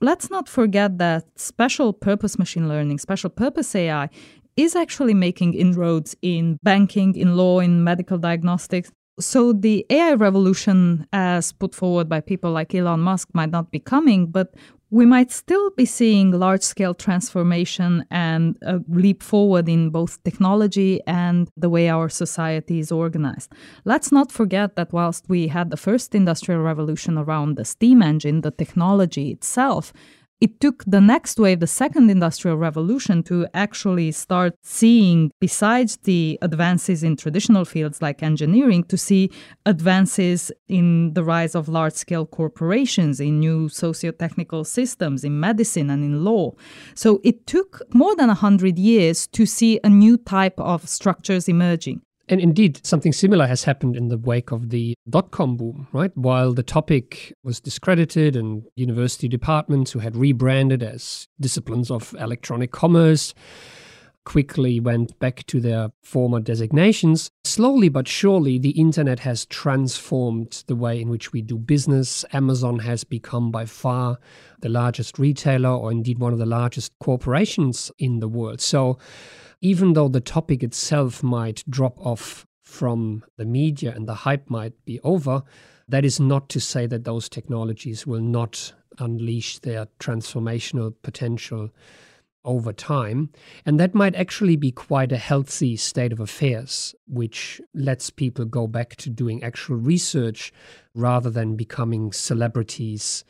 let's 0.00 0.30
not 0.30 0.48
forget 0.48 0.98
that 0.98 1.24
special 1.36 1.92
purpose 1.92 2.38
machine 2.38 2.68
learning, 2.68 2.98
special 2.98 3.30
purpose 3.30 3.74
AI, 3.74 4.08
is 4.56 4.76
actually 4.76 5.14
making 5.14 5.54
inroads 5.54 6.16
in 6.22 6.58
banking, 6.62 7.14
in 7.14 7.36
law, 7.36 7.60
in 7.60 7.84
medical 7.84 8.18
diagnostics. 8.18 8.90
So 9.18 9.52
the 9.52 9.84
AI 9.90 10.14
revolution, 10.14 11.06
as 11.12 11.52
put 11.52 11.74
forward 11.74 12.08
by 12.08 12.20
people 12.20 12.50
like 12.52 12.74
Elon 12.74 13.00
Musk, 13.00 13.28
might 13.34 13.50
not 13.50 13.70
be 13.70 13.78
coming, 13.78 14.26
but 14.26 14.54
we 14.90 15.06
might 15.06 15.30
still 15.30 15.70
be 15.70 15.84
seeing 15.84 16.32
large 16.32 16.62
scale 16.62 16.94
transformation 16.94 18.04
and 18.10 18.58
a 18.62 18.80
leap 18.88 19.22
forward 19.22 19.68
in 19.68 19.90
both 19.90 20.22
technology 20.24 21.00
and 21.06 21.48
the 21.56 21.70
way 21.70 21.88
our 21.88 22.08
society 22.08 22.80
is 22.80 22.90
organized. 22.90 23.52
Let's 23.84 24.10
not 24.10 24.32
forget 24.32 24.74
that 24.74 24.92
whilst 24.92 25.28
we 25.28 25.46
had 25.46 25.70
the 25.70 25.76
first 25.76 26.14
industrial 26.14 26.62
revolution 26.62 27.16
around 27.16 27.56
the 27.56 27.64
steam 27.64 28.02
engine, 28.02 28.40
the 28.40 28.50
technology 28.50 29.30
itself, 29.30 29.92
it 30.40 30.60
took 30.60 30.82
the 30.86 31.00
next 31.00 31.38
wave, 31.38 31.60
the 31.60 31.66
second 31.66 32.10
industrial 32.10 32.56
revolution, 32.56 33.22
to 33.24 33.46
actually 33.54 34.10
start 34.12 34.54
seeing, 34.62 35.30
besides 35.40 35.98
the 36.04 36.38
advances 36.42 37.02
in 37.02 37.16
traditional 37.16 37.64
fields 37.64 38.00
like 38.00 38.22
engineering, 38.22 38.84
to 38.84 38.96
see 38.96 39.30
advances 39.66 40.50
in 40.68 41.12
the 41.14 41.22
rise 41.22 41.54
of 41.54 41.68
large 41.68 41.92
scale 41.92 42.26
corporations, 42.26 43.20
in 43.20 43.38
new 43.38 43.68
socio 43.68 44.12
technical 44.12 44.64
systems, 44.64 45.24
in 45.24 45.38
medicine 45.38 45.90
and 45.90 46.02
in 46.02 46.24
law. 46.24 46.52
So 46.94 47.20
it 47.22 47.46
took 47.46 47.82
more 47.92 48.16
than 48.16 48.28
100 48.28 48.78
years 48.78 49.26
to 49.28 49.44
see 49.44 49.78
a 49.84 49.88
new 49.88 50.16
type 50.16 50.58
of 50.58 50.88
structures 50.88 51.48
emerging. 51.48 52.00
And 52.30 52.40
indeed, 52.40 52.86
something 52.86 53.12
similar 53.12 53.48
has 53.48 53.64
happened 53.64 53.96
in 53.96 54.06
the 54.06 54.16
wake 54.16 54.52
of 54.52 54.70
the 54.70 54.94
dot 55.08 55.32
com 55.32 55.56
boom, 55.56 55.88
right? 55.92 56.16
While 56.16 56.54
the 56.54 56.62
topic 56.62 57.34
was 57.42 57.58
discredited 57.58 58.36
and 58.36 58.62
university 58.76 59.26
departments 59.26 59.90
who 59.90 59.98
had 59.98 60.14
rebranded 60.16 60.80
as 60.80 61.26
disciplines 61.40 61.90
of 61.90 62.14
electronic 62.20 62.70
commerce 62.70 63.34
quickly 64.24 64.80
went 64.80 65.18
back 65.18 65.44
to 65.46 65.60
their 65.60 65.90
former 66.02 66.40
designations, 66.40 67.30
slowly 67.44 67.88
but 67.88 68.06
surely 68.06 68.58
the 68.58 68.70
internet 68.70 69.20
has 69.20 69.46
transformed 69.46 70.64
the 70.66 70.76
way 70.76 71.00
in 71.00 71.08
which 71.08 71.32
we 71.32 71.42
do 71.42 71.58
business. 71.58 72.24
Amazon 72.32 72.80
has 72.80 73.04
become 73.04 73.50
by 73.50 73.64
far 73.64 74.18
the 74.60 74.68
largest 74.68 75.18
retailer, 75.18 75.70
or 75.70 75.90
indeed 75.90 76.18
one 76.18 76.32
of 76.32 76.38
the 76.38 76.46
largest 76.46 76.92
corporations 77.00 77.90
in 77.98 78.20
the 78.20 78.28
world. 78.28 78.60
So, 78.60 78.98
even 79.60 79.92
though 79.92 80.08
the 80.08 80.20
topic 80.20 80.62
itself 80.62 81.22
might 81.22 81.64
drop 81.68 81.98
off 81.98 82.46
from 82.62 83.24
the 83.36 83.44
media 83.44 83.92
and 83.94 84.08
the 84.08 84.14
hype 84.14 84.48
might 84.48 84.72
be 84.84 85.00
over, 85.00 85.42
that 85.88 86.04
is 86.04 86.20
not 86.20 86.48
to 86.50 86.60
say 86.60 86.86
that 86.86 87.04
those 87.04 87.28
technologies 87.28 88.06
will 88.06 88.20
not 88.20 88.72
unleash 88.98 89.58
their 89.58 89.86
transformational 89.98 90.94
potential 91.02 91.70
over 92.44 92.72
time. 92.72 93.30
And 93.66 93.78
that 93.78 93.94
might 93.94 94.14
actually 94.14 94.56
be 94.56 94.72
quite 94.72 95.12
a 95.12 95.16
healthy 95.16 95.76
state 95.76 96.12
of 96.12 96.20
affairs, 96.20 96.94
which 97.06 97.60
lets 97.74 98.10
people 98.10 98.44
go 98.44 98.66
back 98.66 98.96
to 98.96 99.10
doing 99.10 99.42
actual 99.42 99.76
research 99.76 100.52
rather 100.94 101.30
than 101.30 101.56
becoming 101.56 102.12
celebrities 102.12 103.24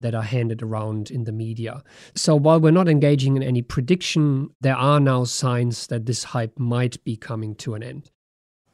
that 0.00 0.14
are 0.14 0.22
handed 0.22 0.62
around 0.62 1.10
in 1.10 1.24
the 1.24 1.32
media. 1.32 1.82
So 2.14 2.36
while 2.36 2.60
we're 2.60 2.70
not 2.70 2.88
engaging 2.88 3.36
in 3.36 3.42
any 3.42 3.62
prediction, 3.62 4.50
there 4.60 4.76
are 4.76 5.00
now 5.00 5.24
signs 5.24 5.86
that 5.86 6.04
this 6.04 6.24
hype 6.24 6.58
might 6.58 7.02
be 7.04 7.16
coming 7.16 7.54
to 7.56 7.74
an 7.74 7.82
end. 7.82 8.10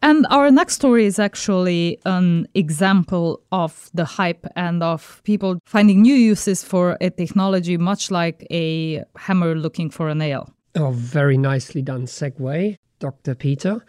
And 0.02 0.26
our 0.30 0.50
next 0.50 0.74
story 0.74 1.04
is 1.04 1.18
actually 1.18 1.98
an 2.06 2.48
example 2.54 3.42
of 3.52 3.90
the 3.92 4.06
hype 4.06 4.46
and 4.56 4.82
of 4.82 5.20
people 5.24 5.58
finding 5.66 6.00
new 6.00 6.14
uses 6.14 6.64
for 6.64 6.96
a 7.02 7.10
technology, 7.10 7.76
much 7.76 8.10
like 8.10 8.46
a 8.50 9.04
hammer 9.16 9.54
looking 9.54 9.90
for 9.90 10.08
a 10.08 10.14
nail. 10.14 10.48
Oh, 10.74 10.92
very 10.92 11.36
nicely 11.36 11.82
done 11.82 12.06
segue, 12.06 12.76
Dr. 12.98 13.34
Peter. 13.34 13.84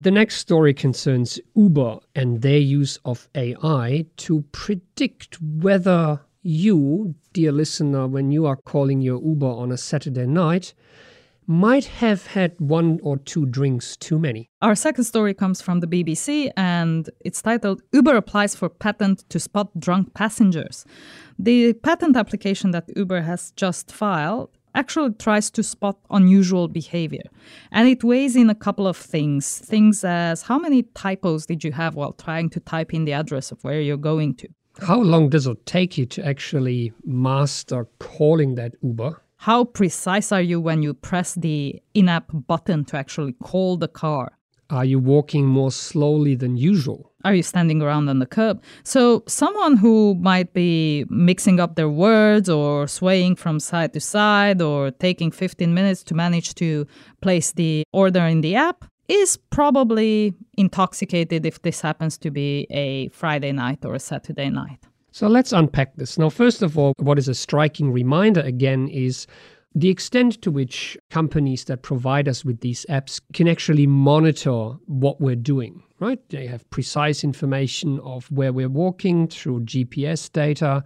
The 0.00 0.10
next 0.10 0.36
story 0.36 0.74
concerns 0.74 1.38
Uber 1.54 1.98
and 2.14 2.42
their 2.42 2.58
use 2.58 2.98
of 3.04 3.28
AI 3.34 4.06
to 4.16 4.42
predict 4.52 5.40
whether 5.40 6.20
you, 6.42 7.14
dear 7.32 7.52
listener, 7.52 8.06
when 8.06 8.30
you 8.30 8.46
are 8.46 8.56
calling 8.56 9.00
your 9.00 9.22
Uber 9.22 9.46
on 9.46 9.72
a 9.72 9.76
Saturday 9.76 10.26
night, 10.26 10.74
might 11.46 11.84
have 11.84 12.26
had 12.26 12.58
one 12.58 12.98
or 13.02 13.18
two 13.18 13.46
drinks 13.46 13.96
too 13.96 14.18
many. 14.18 14.50
Our 14.62 14.74
second 14.74 15.04
story 15.04 15.34
comes 15.34 15.60
from 15.60 15.80
the 15.80 15.86
BBC 15.86 16.50
and 16.56 17.08
it's 17.24 17.42
titled 17.42 17.82
Uber 17.92 18.16
applies 18.16 18.54
for 18.54 18.68
patent 18.68 19.28
to 19.30 19.38
spot 19.38 19.68
drunk 19.78 20.14
passengers. 20.14 20.84
The 21.38 21.72
patent 21.74 22.16
application 22.16 22.70
that 22.72 22.90
Uber 22.96 23.22
has 23.22 23.52
just 23.52 23.92
filed 23.92 24.50
actually 24.74 25.14
tries 25.14 25.50
to 25.50 25.62
spot 25.62 25.98
unusual 26.10 26.68
behavior. 26.68 27.22
And 27.72 27.88
it 27.88 28.04
weighs 28.04 28.36
in 28.36 28.50
a 28.50 28.54
couple 28.54 28.86
of 28.86 28.96
things. 28.96 29.58
Things 29.60 30.04
as 30.04 30.42
how 30.42 30.58
many 30.58 30.82
typos 30.94 31.46
did 31.46 31.64
you 31.64 31.72
have 31.72 31.94
while 31.94 32.12
trying 32.12 32.50
to 32.50 32.60
type 32.60 32.92
in 32.92 33.06
the 33.06 33.14
address 33.14 33.50
of 33.50 33.62
where 33.64 33.80
you're 33.80 33.96
going 33.96 34.34
to? 34.36 34.48
How 34.82 35.00
long 35.00 35.30
does 35.30 35.46
it 35.46 35.64
take 35.64 35.96
you 35.96 36.04
to 36.06 36.26
actually 36.26 36.92
master 37.04 37.88
calling 37.98 38.56
that 38.56 38.74
Uber? 38.82 39.22
How 39.38 39.64
precise 39.64 40.32
are 40.32 40.42
you 40.42 40.60
when 40.60 40.82
you 40.82 40.94
press 40.94 41.34
the 41.34 41.80
in 41.94 42.08
app 42.08 42.30
button 42.32 42.84
to 42.86 42.96
actually 42.96 43.34
call 43.34 43.76
the 43.76 43.88
car? 43.88 44.32
Are 44.70 44.84
you 44.84 44.98
walking 44.98 45.46
more 45.46 45.70
slowly 45.70 46.34
than 46.34 46.56
usual? 46.56 47.12
Are 47.24 47.34
you 47.34 47.42
standing 47.42 47.80
around 47.82 48.08
on 48.08 48.18
the 48.18 48.26
curb? 48.26 48.62
So, 48.82 49.22
someone 49.28 49.76
who 49.76 50.16
might 50.16 50.52
be 50.52 51.04
mixing 51.08 51.60
up 51.60 51.76
their 51.76 51.88
words 51.88 52.48
or 52.48 52.88
swaying 52.88 53.36
from 53.36 53.60
side 53.60 53.92
to 53.92 54.00
side 54.00 54.60
or 54.60 54.90
taking 54.90 55.30
15 55.30 55.72
minutes 55.72 56.02
to 56.04 56.14
manage 56.14 56.54
to 56.56 56.86
place 57.20 57.52
the 57.52 57.84
order 57.92 58.26
in 58.26 58.40
the 58.40 58.56
app 58.56 58.84
is 59.08 59.36
probably 59.36 60.34
intoxicated 60.56 61.46
if 61.46 61.62
this 61.62 61.80
happens 61.80 62.18
to 62.18 62.30
be 62.30 62.66
a 62.70 63.08
Friday 63.08 63.52
night 63.52 63.84
or 63.84 63.94
a 63.94 64.00
Saturday 64.00 64.50
night. 64.50 64.85
So 65.16 65.28
let's 65.28 65.54
unpack 65.54 65.96
this. 65.96 66.18
Now, 66.18 66.28
first 66.28 66.60
of 66.60 66.76
all, 66.76 66.92
what 66.98 67.18
is 67.18 67.26
a 67.26 67.34
striking 67.34 67.90
reminder 67.90 68.42
again 68.42 68.86
is 68.88 69.26
the 69.74 69.88
extent 69.88 70.42
to 70.42 70.50
which 70.50 70.98
companies 71.08 71.64
that 71.64 71.80
provide 71.80 72.28
us 72.28 72.44
with 72.44 72.60
these 72.60 72.84
apps 72.90 73.18
can 73.32 73.48
actually 73.48 73.86
monitor 73.86 74.72
what 74.84 75.18
we're 75.18 75.34
doing, 75.34 75.82
right? 76.00 76.20
They 76.28 76.46
have 76.48 76.68
precise 76.68 77.24
information 77.24 77.98
of 78.00 78.30
where 78.30 78.52
we're 78.52 78.68
walking 78.68 79.26
through 79.26 79.60
GPS 79.60 80.30
data. 80.30 80.84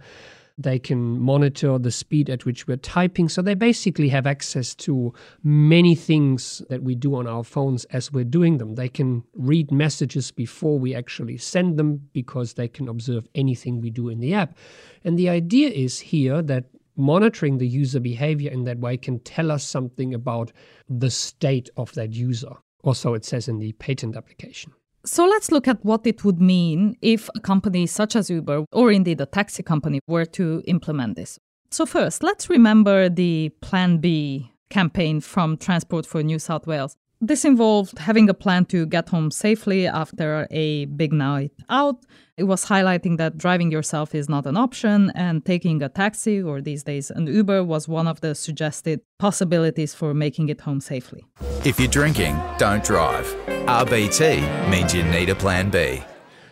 They 0.63 0.79
can 0.79 1.19
monitor 1.19 1.77
the 1.77 1.91
speed 1.91 2.29
at 2.29 2.45
which 2.45 2.67
we're 2.67 2.77
typing. 2.77 3.29
So 3.29 3.41
they 3.41 3.53
basically 3.53 4.09
have 4.09 4.27
access 4.27 4.75
to 4.75 5.13
many 5.43 5.95
things 5.95 6.61
that 6.69 6.83
we 6.83 6.95
do 6.95 7.15
on 7.15 7.27
our 7.27 7.43
phones 7.43 7.85
as 7.85 8.11
we're 8.11 8.23
doing 8.23 8.57
them. 8.57 8.75
They 8.75 8.89
can 8.89 9.23
read 9.33 9.71
messages 9.71 10.31
before 10.31 10.79
we 10.79 10.95
actually 10.95 11.37
send 11.37 11.77
them 11.77 12.09
because 12.13 12.53
they 12.53 12.67
can 12.67 12.87
observe 12.87 13.27
anything 13.35 13.81
we 13.81 13.89
do 13.89 14.09
in 14.09 14.19
the 14.19 14.33
app. 14.33 14.57
And 15.03 15.17
the 15.17 15.29
idea 15.29 15.69
is 15.69 15.99
here 15.99 16.41
that 16.43 16.65
monitoring 16.95 17.57
the 17.57 17.67
user 17.67 17.99
behavior 17.99 18.51
in 18.51 18.63
that 18.65 18.79
way 18.79 18.97
can 18.97 19.19
tell 19.19 19.51
us 19.51 19.63
something 19.63 20.13
about 20.13 20.51
the 20.89 21.09
state 21.09 21.69
of 21.77 21.93
that 21.93 22.13
user. 22.13 22.53
Or 22.83 22.95
so 22.95 23.13
it 23.13 23.25
says 23.25 23.47
in 23.47 23.59
the 23.59 23.71
patent 23.73 24.15
application. 24.15 24.73
So 25.05 25.25
let's 25.25 25.51
look 25.51 25.67
at 25.67 25.83
what 25.83 26.05
it 26.05 26.23
would 26.23 26.39
mean 26.39 26.95
if 27.01 27.29
a 27.35 27.39
company 27.39 27.87
such 27.87 28.15
as 28.15 28.29
Uber, 28.29 28.65
or 28.71 28.91
indeed 28.91 29.19
a 29.19 29.25
taxi 29.25 29.63
company, 29.63 29.99
were 30.07 30.25
to 30.25 30.61
implement 30.67 31.15
this. 31.15 31.39
So, 31.71 31.85
first, 31.85 32.21
let's 32.21 32.49
remember 32.49 33.09
the 33.09 33.49
Plan 33.61 33.97
B 33.97 34.51
campaign 34.69 35.21
from 35.21 35.57
Transport 35.57 36.05
for 36.05 36.21
New 36.21 36.37
South 36.37 36.67
Wales. 36.67 36.97
This 37.23 37.45
involved 37.45 37.99
having 37.99 38.27
a 38.29 38.33
plan 38.33 38.65
to 38.65 38.87
get 38.87 39.09
home 39.09 39.29
safely 39.29 39.85
after 39.85 40.47
a 40.49 40.85
big 40.85 41.13
night 41.13 41.51
out. 41.69 42.03
It 42.35 42.45
was 42.45 42.65
highlighting 42.65 43.17
that 43.17 43.37
driving 43.37 43.71
yourself 43.71 44.15
is 44.15 44.27
not 44.27 44.47
an 44.47 44.57
option, 44.57 45.11
and 45.13 45.45
taking 45.45 45.83
a 45.83 45.89
taxi, 45.89 46.41
or 46.41 46.61
these 46.61 46.83
days 46.83 47.11
an 47.11 47.27
Uber, 47.27 47.63
was 47.63 47.87
one 47.87 48.07
of 48.07 48.21
the 48.21 48.33
suggested 48.33 49.01
possibilities 49.19 49.93
for 49.93 50.15
making 50.15 50.49
it 50.49 50.61
home 50.61 50.81
safely. 50.81 51.23
If 51.63 51.79
you're 51.79 51.87
drinking, 51.87 52.41
don't 52.57 52.83
drive. 52.83 53.27
RBT 53.67 54.69
means 54.71 54.95
you 54.95 55.03
need 55.03 55.29
a 55.29 55.35
plan 55.35 55.69
B. 55.69 56.01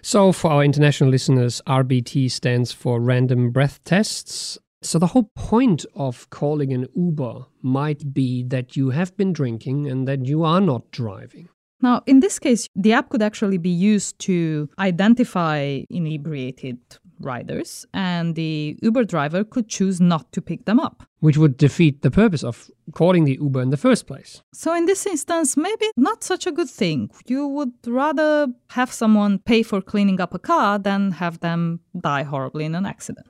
So, 0.04 0.32
for 0.32 0.52
our 0.52 0.64
international 0.64 1.10
listeners, 1.10 1.64
RBT 1.66 2.30
stands 2.30 2.72
for 2.72 3.02
Random 3.02 3.50
Breath 3.50 3.84
Tests. 3.84 4.60
So, 4.82 4.98
the 4.98 5.08
whole 5.08 5.30
point 5.36 5.86
of 5.94 6.30
calling 6.30 6.72
an 6.72 6.88
Uber 6.96 7.46
might 7.62 8.14
be 8.14 8.44
that 8.44 8.78
you 8.78 8.92
have 8.92 9.16
been 9.18 9.34
drinking 9.34 9.88
and 9.88 10.08
that 10.08 10.26
you 10.26 10.44
are 10.44 10.62
not 10.62 10.90
driving. 10.92 11.50
Now, 11.82 12.02
in 12.06 12.22
this 12.22 12.40
case, 12.40 12.68
the 12.76 12.94
app 12.94 13.10
could 13.10 13.22
actually 13.22 13.58
be 13.58 13.70
used 13.70 14.20
to 14.20 14.70
identify 14.80 15.82
inebriated 15.90 16.78
riders, 17.20 17.86
and 17.94 18.36
the 18.36 18.78
Uber 18.82 19.04
driver 19.04 19.44
could 19.44 19.68
choose 19.68 20.00
not 20.00 20.32
to 20.32 20.42
pick 20.42 20.66
them 20.66 20.80
up. 20.80 21.04
Which 21.20 21.38
would 21.38 21.58
defeat 21.58 22.02
the 22.02 22.12
purpose 22.12 22.44
of 22.44 22.70
calling 22.94 23.26
the 23.26 23.38
Uber 23.42 23.62
in 23.62 23.72
the 23.72 23.78
first 23.78 24.08
place. 24.08 24.42
So, 24.54 24.74
in 24.74 24.86
this 24.86 25.06
instance, 25.06 25.58
maybe 25.58 25.88
not 25.98 26.24
such 26.24 26.48
a 26.48 26.52
good 26.52 26.70
thing. 26.70 27.12
You 27.28 27.48
would 27.48 27.74
rather 27.86 28.48
have 28.70 28.92
someone 28.92 29.40
pay 29.40 29.64
for 29.64 29.82
cleaning 29.82 30.22
up 30.22 30.34
a 30.34 30.40
car 30.40 30.80
than 30.80 31.12
have 31.12 31.42
them 31.42 31.82
die 32.00 32.24
horribly 32.24 32.66
in 32.66 32.76
an 32.76 32.86
accident. 32.86 33.28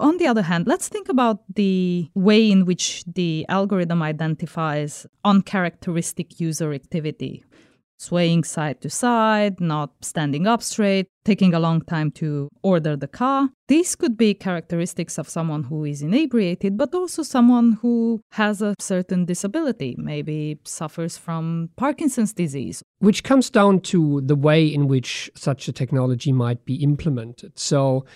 On 0.00 0.16
the 0.18 0.26
other 0.26 0.42
hand, 0.42 0.66
let's 0.66 0.88
think 0.88 1.08
about 1.08 1.42
the 1.52 2.08
way 2.14 2.50
in 2.50 2.64
which 2.64 3.04
the 3.04 3.44
algorithm 3.48 4.02
identifies 4.02 5.06
uncharacteristic 5.24 6.38
user 6.40 6.72
activity 6.72 7.44
swaying 7.98 8.44
side 8.44 8.80
to 8.80 8.88
side, 8.88 9.60
not 9.60 9.90
standing 10.02 10.46
up 10.46 10.62
straight, 10.62 11.08
taking 11.24 11.52
a 11.52 11.60
long 11.60 11.82
time 11.82 12.10
to 12.12 12.48
order 12.62 12.96
the 12.96 13.08
car. 13.08 13.50
These 13.66 13.96
could 13.96 14.16
be 14.16 14.34
characteristics 14.34 15.18
of 15.18 15.28
someone 15.28 15.64
who 15.64 15.84
is 15.84 16.00
inebriated, 16.00 16.78
but 16.78 16.94
also 16.94 17.22
someone 17.22 17.72
who 17.82 18.22
has 18.32 18.62
a 18.62 18.74
certain 18.78 19.24
disability, 19.24 19.94
maybe 19.98 20.58
suffers 20.64 21.18
from 21.18 21.70
Parkinson's 21.76 22.32
disease. 22.32 22.82
Which 23.00 23.24
comes 23.24 23.50
down 23.50 23.80
to 23.92 24.22
the 24.22 24.36
way 24.36 24.64
in 24.66 24.88
which 24.88 25.30
such 25.34 25.68
a 25.68 25.72
technology 25.72 26.32
might 26.32 26.64
be 26.64 26.76
implemented. 26.76 27.58
So, 27.58 28.06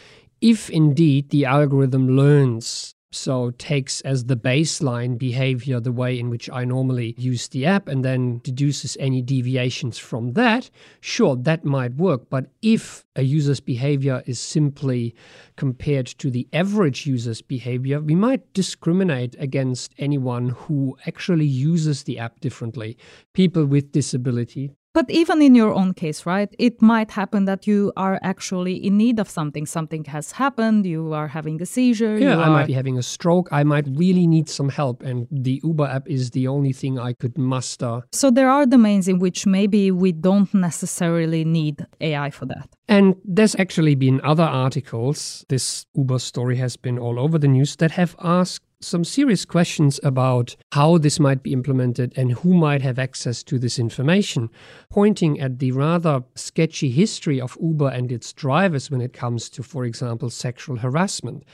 if 0.43 0.69
indeed 0.69 1.31
the 1.31 1.45
algorithm 1.45 2.17
learns 2.17 2.95
so 3.15 3.51
takes 3.53 4.01
as 4.01 4.25
the 4.25 4.37
baseline 4.37 5.19
behavior 5.19 5.79
the 5.79 5.93
way 5.93 6.19
in 6.19 6.31
which 6.31 6.49
I 6.51 6.65
normally 6.65 7.15
use 7.19 7.47
the 7.49 7.67
app 7.67 7.87
and 7.87 8.05
then 8.05 8.41
deduces 8.43 8.97
any 8.99 9.23
deviations 9.23 9.99
from 9.99 10.33
that, 10.33 10.71
sure, 11.01 11.37
that 11.37 11.65
might 11.65 11.95
work. 11.95 12.31
But 12.31 12.47
if 12.63 13.05
a 13.15 13.23
user's 13.23 13.61
behavior 13.61 14.23
is 14.27 14.41
simply 14.41 15.15
compared 15.57 16.07
to 16.07 16.31
the 16.31 16.49
average 16.53 17.07
user's 17.07 17.43
behavior, 17.43 18.01
we 18.01 18.15
might 18.15 18.53
discriminate 18.55 19.37
against 19.39 19.93
anyone 19.99 20.49
who 20.51 20.97
actually 21.07 21.47
uses 21.47 22.05
the 22.05 22.19
app 22.19 22.41
differently. 22.41 22.97
People 23.35 23.67
with 23.67 23.93
disability, 23.93 24.71
but 24.93 25.11
even 25.11 25.41
in 25.41 25.55
your 25.55 25.73
own 25.73 25.95
case, 25.95 26.27
right, 26.27 26.55
it 26.59 26.83
might 26.83 27.11
happen 27.11 27.45
that 27.47 27.67
you 27.67 27.93
are 27.97 28.19
actually 28.23 28.75
in 28.75 28.97
need 28.97 29.19
of 29.19 29.29
something. 29.29 29.67
Something 29.67 30.05
has 30.05 30.33
happened, 30.33 30.85
you 30.87 31.13
are 31.13 31.29
having 31.29 31.61
a 31.63 31.67
seizure. 31.67 32.19
Yeah, 32.19 32.39
I 32.39 32.49
are... 32.49 32.51
might 32.51 32.67
be 32.67 32.73
having 32.73 32.99
a 32.99 33.03
stroke. 33.03 33.49
I 33.53 33.65
might 33.65 33.87
really 33.95 34.27
need 34.27 34.49
some 34.49 34.69
help. 34.69 35.03
And 35.03 35.27
the 35.31 35.61
Uber 35.65 35.87
app 35.87 36.09
is 36.09 36.31
the 36.31 36.49
only 36.49 36.73
thing 36.73 36.99
I 36.99 37.13
could 37.15 37.39
muster. 37.39 38.03
So 38.13 38.31
there 38.31 38.51
are 38.51 38.67
domains 38.67 39.09
in 39.09 39.19
which 39.19 39.47
maybe 39.47 39.91
we 39.91 40.13
don't 40.13 40.53
necessarily 40.53 41.45
need 41.45 41.87
AI 42.01 42.31
for 42.31 42.47
that. 42.47 42.69
And 42.89 43.15
there's 43.25 43.55
actually 43.57 43.95
been 43.95 44.21
other 44.23 44.43
articles, 44.43 45.47
this 45.49 45.87
Uber 45.95 46.19
story 46.19 46.57
has 46.57 46.77
been 46.77 46.99
all 46.99 47.19
over 47.19 47.39
the 47.39 47.49
news, 47.49 47.77
that 47.77 47.93
have 47.93 48.15
asked 48.23 48.65
some 48.85 49.05
serious 49.05 49.45
questions 49.45 50.01
about 50.03 50.57
how 50.73 50.99
this 50.99 51.21
might 51.21 51.43
be 51.43 51.53
implemented 51.53 52.13
and 52.17 52.33
who 52.33 52.55
might 52.55 52.83
have 52.83 52.99
access 52.99 53.43
to 53.45 53.59
this 53.59 53.79
information, 53.79 54.51
pointing 54.91 55.41
at 55.41 55.59
the 55.59 55.73
rather 55.73 56.25
sketchy 56.35 56.91
history 56.91 57.41
of 57.41 57.57
Uber 57.61 57.89
and 57.89 58.11
its 58.11 58.33
drivers 58.33 58.91
when 58.91 59.01
it 59.01 59.13
comes 59.13 59.49
to, 59.51 59.63
for 59.63 59.85
example, 59.85 60.31
sexual 60.31 60.77
harassment. 60.77 61.45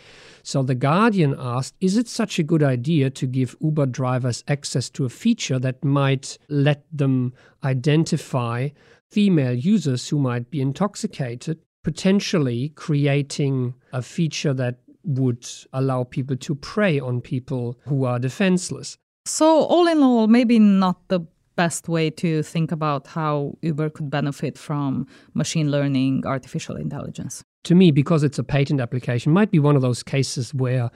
So 0.42 0.62
The 0.62 0.74
Guardian 0.74 1.34
asked 1.38 1.74
Is 1.80 1.96
it 1.96 2.08
such 2.08 2.38
a 2.38 2.42
good 2.42 2.62
idea 2.62 3.10
to 3.10 3.26
give 3.26 3.56
Uber 3.60 3.86
drivers 3.86 4.44
access 4.48 4.88
to 4.90 5.04
a 5.04 5.10
feature 5.10 5.58
that 5.58 5.84
might 5.84 6.38
let 6.48 6.84
them 6.92 7.34
identify 7.62 8.70
female 9.10 9.54
users 9.54 10.08
who 10.08 10.18
might 10.18 10.50
be 10.50 10.60
intoxicated? 10.60 11.58
Potentially 11.84 12.70
creating 12.70 13.74
a 13.92 14.02
feature 14.02 14.52
that 14.52 14.78
would 15.08 15.48
allow 15.72 16.04
people 16.04 16.36
to 16.36 16.54
prey 16.54 17.00
on 17.00 17.20
people 17.20 17.78
who 17.86 18.04
are 18.04 18.18
defenseless. 18.18 18.98
So, 19.24 19.64
all 19.64 19.86
in 19.88 20.02
all, 20.02 20.26
maybe 20.28 20.58
not 20.58 21.08
the 21.08 21.20
best 21.56 21.88
way 21.88 22.08
to 22.08 22.42
think 22.44 22.70
about 22.70 23.08
how 23.08 23.58
Uber 23.62 23.90
could 23.90 24.10
benefit 24.10 24.56
from 24.56 25.06
machine 25.34 25.70
learning, 25.70 26.24
artificial 26.24 26.76
intelligence. 26.76 27.42
To 27.64 27.74
me, 27.74 27.90
because 27.90 28.22
it's 28.22 28.38
a 28.38 28.44
patent 28.44 28.80
application, 28.80 29.32
might 29.32 29.50
be 29.50 29.58
one 29.58 29.74
of 29.74 29.82
those 29.82 30.02
cases 30.02 30.54
where 30.54 30.90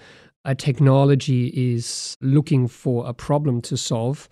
a 0.45 0.55
technology 0.55 1.49
is 1.75 2.17
looking 2.21 2.69
for 2.69 3.09
a 3.09 3.15
problem 3.15 3.61
to 3.63 3.77
solve. 3.77 4.29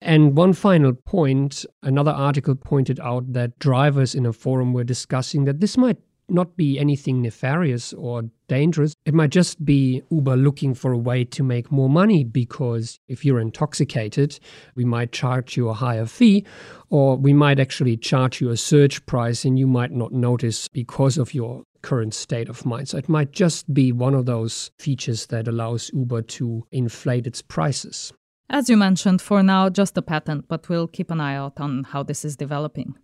And 0.00 0.36
one 0.36 0.52
final 0.52 0.92
point 0.92 1.64
another 1.82 2.10
article 2.10 2.54
pointed 2.54 3.00
out 3.00 3.32
that 3.32 3.58
drivers 3.58 4.14
in 4.14 4.26
a 4.26 4.32
forum 4.32 4.72
were 4.72 4.84
discussing 4.84 5.44
that 5.44 5.60
this 5.60 5.76
might 5.76 5.98
not 6.28 6.56
be 6.56 6.78
anything 6.78 7.22
nefarious 7.22 7.92
or 7.92 8.24
dangerous. 8.48 8.94
It 9.04 9.14
might 9.14 9.30
just 9.30 9.64
be 9.64 10.02
Uber 10.10 10.36
looking 10.36 10.74
for 10.74 10.92
a 10.92 10.98
way 10.98 11.24
to 11.24 11.42
make 11.42 11.70
more 11.70 11.88
money 11.88 12.24
because 12.24 12.98
if 13.08 13.24
you're 13.24 13.40
intoxicated, 13.40 14.38
we 14.74 14.84
might 14.84 15.12
charge 15.12 15.56
you 15.56 15.68
a 15.68 15.74
higher 15.74 16.06
fee, 16.06 16.44
or 16.90 17.16
we 17.16 17.32
might 17.32 17.60
actually 17.60 17.96
charge 17.96 18.40
you 18.40 18.50
a 18.50 18.56
surge 18.56 19.04
price 19.06 19.44
and 19.44 19.58
you 19.58 19.66
might 19.66 19.92
not 19.92 20.12
notice 20.12 20.68
because 20.68 21.18
of 21.18 21.34
your 21.34 21.64
current 21.82 22.14
state 22.14 22.48
of 22.48 22.66
mind. 22.66 22.88
So 22.88 22.98
it 22.98 23.08
might 23.08 23.32
just 23.32 23.72
be 23.72 23.92
one 23.92 24.14
of 24.14 24.26
those 24.26 24.70
features 24.78 25.26
that 25.26 25.46
allows 25.46 25.90
Uber 25.92 26.22
to 26.22 26.66
inflate 26.72 27.26
its 27.26 27.42
prices. 27.42 28.12
As 28.48 28.70
you 28.70 28.76
mentioned, 28.76 29.20
for 29.20 29.42
now, 29.42 29.68
just 29.68 29.98
a 29.98 30.02
patent, 30.02 30.46
but 30.46 30.68
we'll 30.68 30.86
keep 30.86 31.10
an 31.10 31.20
eye 31.20 31.34
out 31.34 31.60
on 31.60 31.82
how 31.82 32.04
this 32.04 32.24
is 32.24 32.36
developing. 32.36 32.94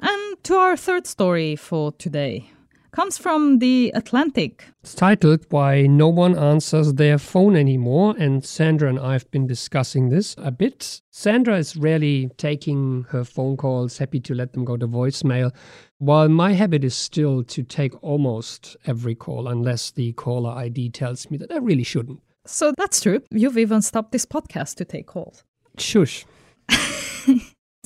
And 0.00 0.42
to 0.44 0.54
our 0.54 0.76
third 0.76 1.06
story 1.06 1.56
for 1.56 1.90
today 1.92 2.50
comes 2.94 3.18
from 3.18 3.58
The 3.58 3.90
Atlantic. 3.94 4.64
It's 4.82 4.94
titled 4.94 5.44
Why 5.50 5.82
No 5.82 6.08
One 6.08 6.38
Answers 6.38 6.94
Their 6.94 7.18
Phone 7.18 7.56
Anymore, 7.56 8.14
and 8.18 8.44
Sandra 8.44 8.88
and 8.88 9.00
I 9.00 9.14
have 9.14 9.28
been 9.32 9.48
discussing 9.48 10.10
this 10.10 10.36
a 10.38 10.52
bit. 10.52 11.02
Sandra 11.10 11.58
is 11.58 11.76
rarely 11.76 12.30
taking 12.36 13.04
her 13.10 13.24
phone 13.24 13.56
calls, 13.56 13.98
happy 13.98 14.20
to 14.20 14.34
let 14.34 14.52
them 14.52 14.64
go 14.64 14.76
to 14.76 14.86
voicemail, 14.86 15.52
while 15.98 16.28
my 16.28 16.52
habit 16.52 16.84
is 16.84 16.94
still 16.94 17.42
to 17.42 17.64
take 17.64 18.00
almost 18.00 18.76
every 18.86 19.16
call 19.16 19.48
unless 19.48 19.90
the 19.90 20.12
caller 20.12 20.52
ID 20.52 20.90
tells 20.90 21.28
me 21.30 21.38
that 21.38 21.50
I 21.50 21.58
really 21.58 21.82
shouldn't. 21.82 22.20
So 22.46 22.72
that's 22.78 23.00
true. 23.00 23.22
You've 23.32 23.58
even 23.58 23.82
stopped 23.82 24.12
this 24.12 24.24
podcast 24.24 24.76
to 24.76 24.84
take 24.84 25.08
calls. 25.08 25.42
Shush. 25.78 26.24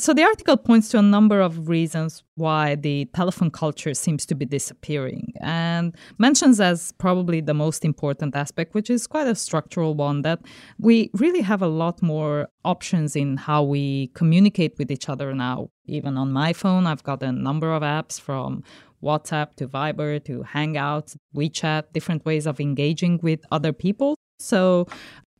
So 0.00 0.14
the 0.14 0.22
article 0.22 0.56
points 0.56 0.90
to 0.90 0.98
a 1.00 1.02
number 1.02 1.40
of 1.40 1.68
reasons 1.68 2.22
why 2.36 2.76
the 2.76 3.06
telephone 3.16 3.50
culture 3.50 3.94
seems 3.94 4.24
to 4.26 4.36
be 4.36 4.44
disappearing 4.44 5.32
and 5.40 5.92
mentions 6.18 6.60
as 6.60 6.92
probably 6.98 7.40
the 7.40 7.52
most 7.52 7.84
important 7.84 8.36
aspect, 8.36 8.74
which 8.74 8.90
is 8.90 9.08
quite 9.08 9.26
a 9.26 9.34
structural 9.34 9.96
one, 9.96 10.22
that 10.22 10.38
we 10.78 11.10
really 11.14 11.40
have 11.40 11.62
a 11.62 11.66
lot 11.66 12.00
more 12.00 12.48
options 12.64 13.16
in 13.16 13.38
how 13.38 13.64
we 13.64 14.12
communicate 14.14 14.78
with 14.78 14.92
each 14.92 15.08
other 15.08 15.34
now. 15.34 15.68
Even 15.86 16.16
on 16.16 16.30
my 16.30 16.52
phone, 16.52 16.86
I've 16.86 17.02
got 17.02 17.20
a 17.24 17.32
number 17.32 17.74
of 17.74 17.82
apps 17.82 18.20
from 18.20 18.62
WhatsApp 19.02 19.56
to 19.56 19.66
Viber 19.66 20.22
to 20.26 20.44
Hangouts, 20.44 21.16
WeChat, 21.34 21.92
different 21.92 22.24
ways 22.24 22.46
of 22.46 22.60
engaging 22.60 23.18
with 23.20 23.40
other 23.50 23.72
people. 23.72 24.14
So 24.38 24.86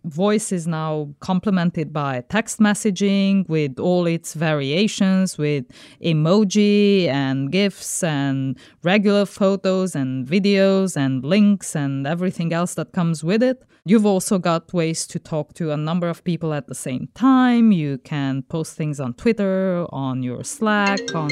voice 0.04 0.52
is 0.52 0.66
now 0.66 1.08
complemented 1.20 1.92
by 1.92 2.22
text 2.28 2.58
messaging 2.58 3.48
with 3.48 3.78
all 3.78 4.06
its 4.06 4.34
variations 4.34 5.38
with 5.38 5.64
emoji 6.02 7.06
and 7.06 7.52
gifs 7.52 8.02
and 8.02 8.58
regular 8.82 9.26
photos 9.26 9.94
and 9.94 10.26
videos 10.26 10.96
and 10.96 11.24
links 11.24 11.74
and 11.76 12.06
everything 12.06 12.52
else 12.52 12.74
that 12.74 12.92
comes 12.92 13.22
with 13.22 13.42
it. 13.42 13.64
You've 13.84 14.06
also 14.06 14.38
got 14.38 14.72
ways 14.74 15.06
to 15.06 15.18
talk 15.18 15.54
to 15.54 15.72
a 15.72 15.76
number 15.76 16.08
of 16.08 16.22
people 16.22 16.52
at 16.52 16.66
the 16.66 16.74
same 16.74 17.08
time. 17.14 17.72
You 17.72 17.98
can 17.98 18.42
post 18.42 18.76
things 18.76 19.00
on 19.00 19.14
twitter 19.14 19.86
on 19.90 20.22
your 20.22 20.44
slack 20.44 21.14
on 21.14 21.30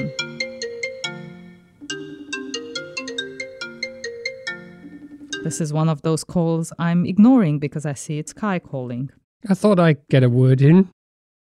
This 5.46 5.60
is 5.60 5.72
one 5.72 5.88
of 5.88 6.02
those 6.02 6.24
calls 6.24 6.72
I'm 6.76 7.06
ignoring 7.06 7.60
because 7.60 7.86
I 7.86 7.92
see 7.92 8.18
it's 8.18 8.32
Kai 8.32 8.58
calling. 8.58 9.12
I 9.48 9.54
thought 9.54 9.78
I'd 9.78 10.04
get 10.08 10.24
a 10.24 10.28
word 10.28 10.60
in. 10.60 10.90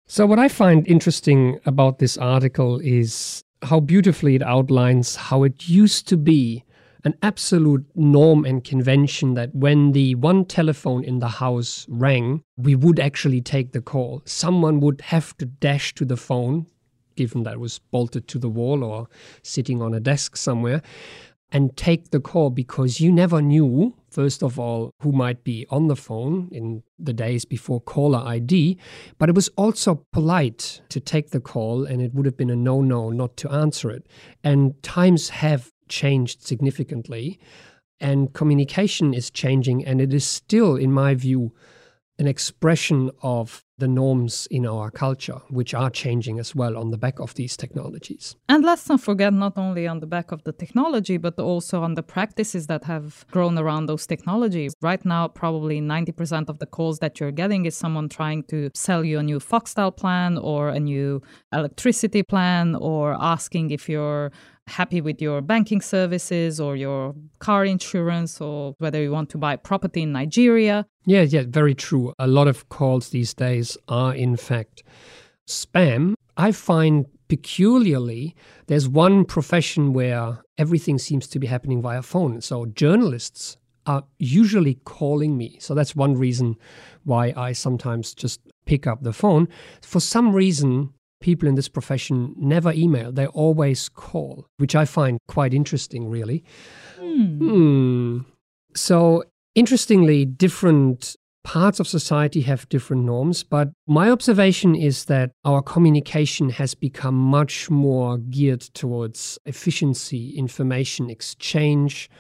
So, 0.07 0.27
what 0.27 0.39
I 0.39 0.47
find 0.47 0.87
interesting 0.87 1.59
about 1.65 2.01
this 2.01 2.19
article 2.19 2.81
is 2.81 3.43
how 3.63 3.81
beautifully 3.81 4.35
it 4.35 4.43
outlines 4.43 5.17
how 5.17 5.43
it 5.43 5.71
used 5.71 6.07
to 6.09 6.19
be 6.19 6.65
an 7.05 7.15
absolute 7.23 7.87
norm 7.95 8.45
and 8.45 8.63
convention 8.63 9.33
that 9.35 9.55
when 9.55 9.93
the 9.93 10.17
one 10.17 10.45
telephone 10.45 11.03
in 11.03 11.21
the 11.21 11.41
house 11.41 11.87
rang, 11.89 12.43
we 12.59 12.75
would 12.75 13.01
actually 13.01 13.41
take 13.41 13.73
the 13.73 13.81
call. 13.81 14.21
Someone 14.27 14.81
would 14.81 15.01
have 15.01 15.35
to 15.39 15.47
dash 15.47 15.95
to 15.95 16.05
the 16.05 16.19
phone, 16.19 16.67
given 17.17 17.45
that 17.45 17.55
it 17.55 17.61
was 17.61 17.79
bolted 17.79 18.29
to 18.29 18.39
the 18.39 18.51
wall 18.51 18.85
or 18.85 19.09
sitting 19.43 19.81
on 19.81 19.95
a 19.95 20.01
desk 20.01 20.37
somewhere 20.37 20.83
and 21.55 21.75
take 21.77 22.11
the 22.11 22.21
call 22.21 22.51
because 22.51 23.01
you 23.01 23.11
never 23.11 23.41
knew 23.41 23.95
first 24.15 24.45
of 24.45 24.61
all, 24.61 24.93
who 25.01 25.11
might 25.11 25.43
be 25.43 25.67
on 25.71 25.89
the 25.89 25.97
phone 25.97 26.49
in 26.53 26.85
the 26.99 27.13
days 27.13 27.45
before 27.45 27.81
caller 27.81 28.21
ID, 28.25 28.79
but 29.19 29.29
it 29.29 29.35
was 29.35 29.49
also 29.57 30.07
polite 30.13 30.81
to 30.89 31.01
take 31.01 31.31
the 31.31 31.41
call, 31.41 31.85
and 31.85 32.01
it 32.01 32.15
would 32.15 32.25
have 32.25 32.37
been 32.37 32.49
a 32.51 32.57
no 32.57 32.81
no 32.81 33.11
not 33.11 33.37
to 33.37 33.51
answer 33.51 33.91
it. 33.91 34.07
And 34.45 34.81
times 34.85 35.31
have 35.31 35.73
changed 35.89 36.47
significantly, 36.47 37.41
and 37.99 38.33
communication 38.33 39.13
is 39.13 39.31
changing, 39.31 39.85
and 39.85 40.01
it 40.01 40.15
is 40.15 40.25
still, 40.25 40.77
in 40.77 40.93
my 40.93 41.15
view, 41.15 41.53
an 42.19 42.27
expression 42.27 43.11
of 43.23 43.65
the 43.79 43.89
norms 43.89 44.47
in 44.51 44.65
our 44.67 44.89
culture, 44.91 45.41
which 45.51 45.75
are 45.75 45.91
changing 45.91 46.39
as 46.39 46.55
well 46.55 46.77
on 46.77 46.91
the 46.91 46.97
back 46.97 47.19
of 47.19 47.35
these 47.35 47.57
technologies. 47.57 48.37
And 48.49 48.65
let's 48.65 48.89
not 48.89 49.01
forget, 49.01 49.33
not 49.33 49.59
only 49.59 49.89
on 49.89 49.99
the 49.99 50.07
back 50.07 50.31
of 50.31 50.45
the 50.45 50.53
technology, 50.53 51.17
but 51.17 51.39
also 51.41 51.83
on 51.83 51.95
the 51.95 52.03
practices 52.03 52.69
that 52.69 52.85
have 52.85 53.27
grown 53.33 53.59
around 53.59 53.87
those 53.87 54.07
technologies. 54.07 54.75
Right 54.81 55.05
now, 55.05 55.27
probably 55.27 55.81
90% 55.81 56.49
of 56.49 56.61
the 56.61 56.67
calls 56.67 57.01
that 57.01 57.19
you're 57.19 57.33
getting 57.33 57.67
is 57.67 57.77
someone 57.77 58.09
trying 58.09 58.45
to 58.45 58.71
sell 58.75 59.05
you 59.05 59.19
a 59.19 59.23
new 59.23 59.41
Foxtel 59.41 59.97
plan 59.97 60.39
or 60.39 60.69
a 60.69 60.79
new 60.79 61.21
electricity 61.53 62.23
plan 62.23 62.77
or 62.77 63.17
asking 63.21 63.71
if 63.71 63.89
you're 63.89 64.31
happy 64.67 65.01
with 65.01 65.21
your 65.21 65.41
banking 65.41 65.81
services 65.81 66.61
or 66.61 66.77
your 66.77 67.15
car 67.39 67.65
insurance 67.65 68.41
or 68.41 68.75
whether 68.79 69.01
you 69.01 69.11
want 69.11 69.31
to 69.31 69.39
buy 69.39 69.57
property 69.57 70.03
in 70.03 70.13
Nigeria. 70.13 70.87
Yeah, 71.05 71.23
yeah, 71.23 71.45
very 71.47 71.75
true. 71.75 72.13
A 72.19 72.27
lot 72.27 72.49
of 72.49 72.69
calls 72.69 73.11
these 73.11 73.35
days 73.35 73.77
are, 73.89 74.15
in 74.15 74.37
fact, 74.37 74.83
spam. 75.47 76.15
I 76.37 76.53
find 76.53 77.07
peculiarly 77.29 78.35
there's 78.67 78.89
one 78.89 79.25
profession 79.25 79.93
where 79.93 80.43
everything 80.59 80.99
seems 80.99 81.27
to 81.29 81.39
be 81.39 81.47
happening 81.47 81.83
via 81.83 82.03
phone. 82.03 82.41
So 82.41 82.67
journalists 82.67 83.57
are 83.87 84.05
usually 84.19 84.75
calling 84.85 85.37
me. 85.37 85.59
So 85.61 85.75
that's 85.75 85.95
one 85.95 86.15
reason 86.15 86.57
why 87.05 87.35
I 87.37 87.53
sometimes 87.53 88.15
just 88.15 88.41
pick 88.65 88.87
up 88.87 89.03
the 89.03 89.13
phone. 89.13 89.49
For 89.83 90.01
some 90.01 90.33
reason, 90.33 90.95
people 91.21 91.49
in 91.49 91.55
this 91.55 91.69
profession 91.69 92.35
never 92.37 92.73
email, 92.73 93.13
they 93.13 93.27
always 93.27 93.89
call, 93.89 94.47
which 94.59 94.75
I 94.75 94.85
find 94.85 95.19
quite 95.29 95.55
interesting, 95.55 96.09
really. 96.09 96.45
Hmm. 96.99 98.21
So, 98.75 99.25
interestingly, 99.55 100.25
different 100.25 101.17
parts 101.45 101.79
of 101.79 101.87
society 101.87 102.41
have 102.41 102.69
different 102.69 103.05
norms, 103.05 103.45
but 103.45 103.69
my 103.87 104.11
observation 104.11 104.75
is 104.75 105.05
that 105.05 105.31
our 105.45 105.63
communication 105.63 106.49
has 106.51 106.75
become 106.75 107.15
much 107.15 107.71
more 107.71 108.19
geared 108.19 108.63
towards 108.63 109.39
efficiency, 109.45 110.31
information 110.37 111.11
exchange, 111.11 112.11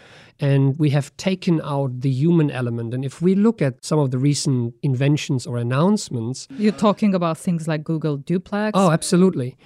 and 0.40 0.78
we 0.78 0.90
have 0.90 1.16
taken 1.16 1.60
out 1.62 2.00
the 2.00 2.10
human 2.10 2.50
element. 2.50 2.92
And 2.92 3.04
if 3.04 3.22
we 3.22 3.34
look 3.34 3.62
at 3.62 3.84
some 3.84 3.98
of 3.98 4.10
the 4.10 4.18
recent 4.18 4.74
inventions 4.82 5.46
or 5.46 5.56
announcements, 5.56 6.46
You're 6.58 6.72
talking 6.72 7.14
about 7.14 7.38
things 7.38 7.66
like 7.66 7.82
Google 7.82 8.18
Duplex. 8.18 8.72
Oh, 8.74 8.90
absolutely. 8.90 9.56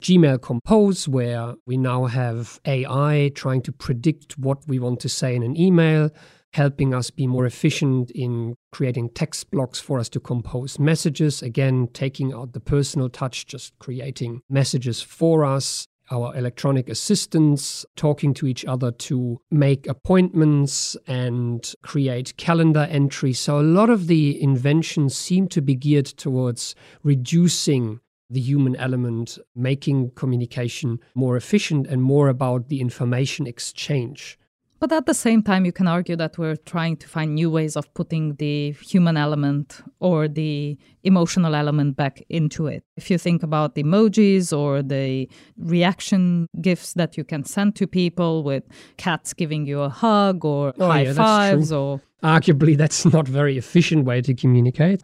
Gmail 0.00 0.40
Compose, 0.40 1.08
where 1.08 1.54
we 1.66 1.76
now 1.76 2.04
have 2.04 2.60
AI 2.64 3.32
trying 3.34 3.62
to 3.62 3.72
predict 3.72 4.38
what 4.38 4.58
we 4.68 4.78
want 4.78 5.00
to 5.00 5.08
say 5.08 5.34
in 5.34 5.42
an 5.42 5.56
email, 5.56 6.10
helping 6.52 6.94
us 6.94 7.10
be 7.10 7.26
more 7.26 7.46
efficient 7.46 8.10
in 8.12 8.54
creating 8.72 9.10
text 9.10 9.50
blocks 9.50 9.78
for 9.78 9.98
us 9.98 10.08
to 10.10 10.20
compose 10.20 10.78
messages. 10.78 11.42
Again, 11.42 11.88
taking 11.92 12.32
out 12.32 12.52
the 12.52 12.60
personal 12.60 13.08
touch, 13.08 13.46
just 13.46 13.78
creating 13.78 14.40
messages 14.48 15.02
for 15.02 15.44
us. 15.44 15.86
Our 16.10 16.34
electronic 16.34 16.88
assistants 16.88 17.84
talking 17.94 18.32
to 18.34 18.46
each 18.46 18.64
other 18.64 18.90
to 18.92 19.42
make 19.50 19.86
appointments 19.86 20.96
and 21.06 21.70
create 21.82 22.34
calendar 22.38 22.88
entries. 22.90 23.38
So, 23.38 23.60
a 23.60 23.62
lot 23.62 23.90
of 23.90 24.06
the 24.06 24.42
inventions 24.42 25.14
seem 25.14 25.48
to 25.48 25.60
be 25.60 25.74
geared 25.74 26.06
towards 26.06 26.74
reducing 27.02 28.00
the 28.30 28.40
human 28.40 28.74
element, 28.76 29.38
making 29.54 30.12
communication 30.14 30.98
more 31.14 31.36
efficient 31.36 31.86
and 31.86 32.02
more 32.02 32.28
about 32.28 32.68
the 32.68 32.80
information 32.80 33.46
exchange. 33.46 34.38
But 34.80 34.92
at 34.92 35.06
the 35.06 35.14
same 35.14 35.42
time, 35.42 35.64
you 35.64 35.72
can 35.72 35.88
argue 35.88 36.14
that 36.16 36.38
we're 36.38 36.54
trying 36.54 36.96
to 36.98 37.08
find 37.08 37.34
new 37.34 37.50
ways 37.50 37.76
of 37.76 37.92
putting 37.94 38.36
the 38.36 38.70
human 38.72 39.16
element 39.16 39.80
or 39.98 40.28
the 40.28 40.78
emotional 41.02 41.56
element 41.56 41.96
back 41.96 42.22
into 42.28 42.68
it. 42.68 42.84
If 42.96 43.10
you 43.10 43.18
think 43.18 43.42
about 43.42 43.74
the 43.74 43.82
emojis 43.82 44.56
or 44.56 44.82
the 44.82 45.28
reaction 45.56 46.46
gifts 46.60 46.92
that 46.94 47.16
you 47.16 47.24
can 47.24 47.44
send 47.44 47.74
to 47.76 47.86
people 47.88 48.44
with 48.44 48.62
cats 48.98 49.32
giving 49.34 49.66
you 49.66 49.80
a 49.80 49.88
hug 49.88 50.44
or 50.44 50.72
Oh, 50.78 50.86
high 50.86 51.02
yeah, 51.02 51.12
fives 51.12 51.72
or 51.72 52.00
Arguably, 52.22 52.76
that's 52.76 53.04
not 53.04 53.28
a 53.28 53.32
very 53.32 53.56
efficient 53.56 54.04
way 54.04 54.20
to 54.22 54.34
communicate. 54.34 55.02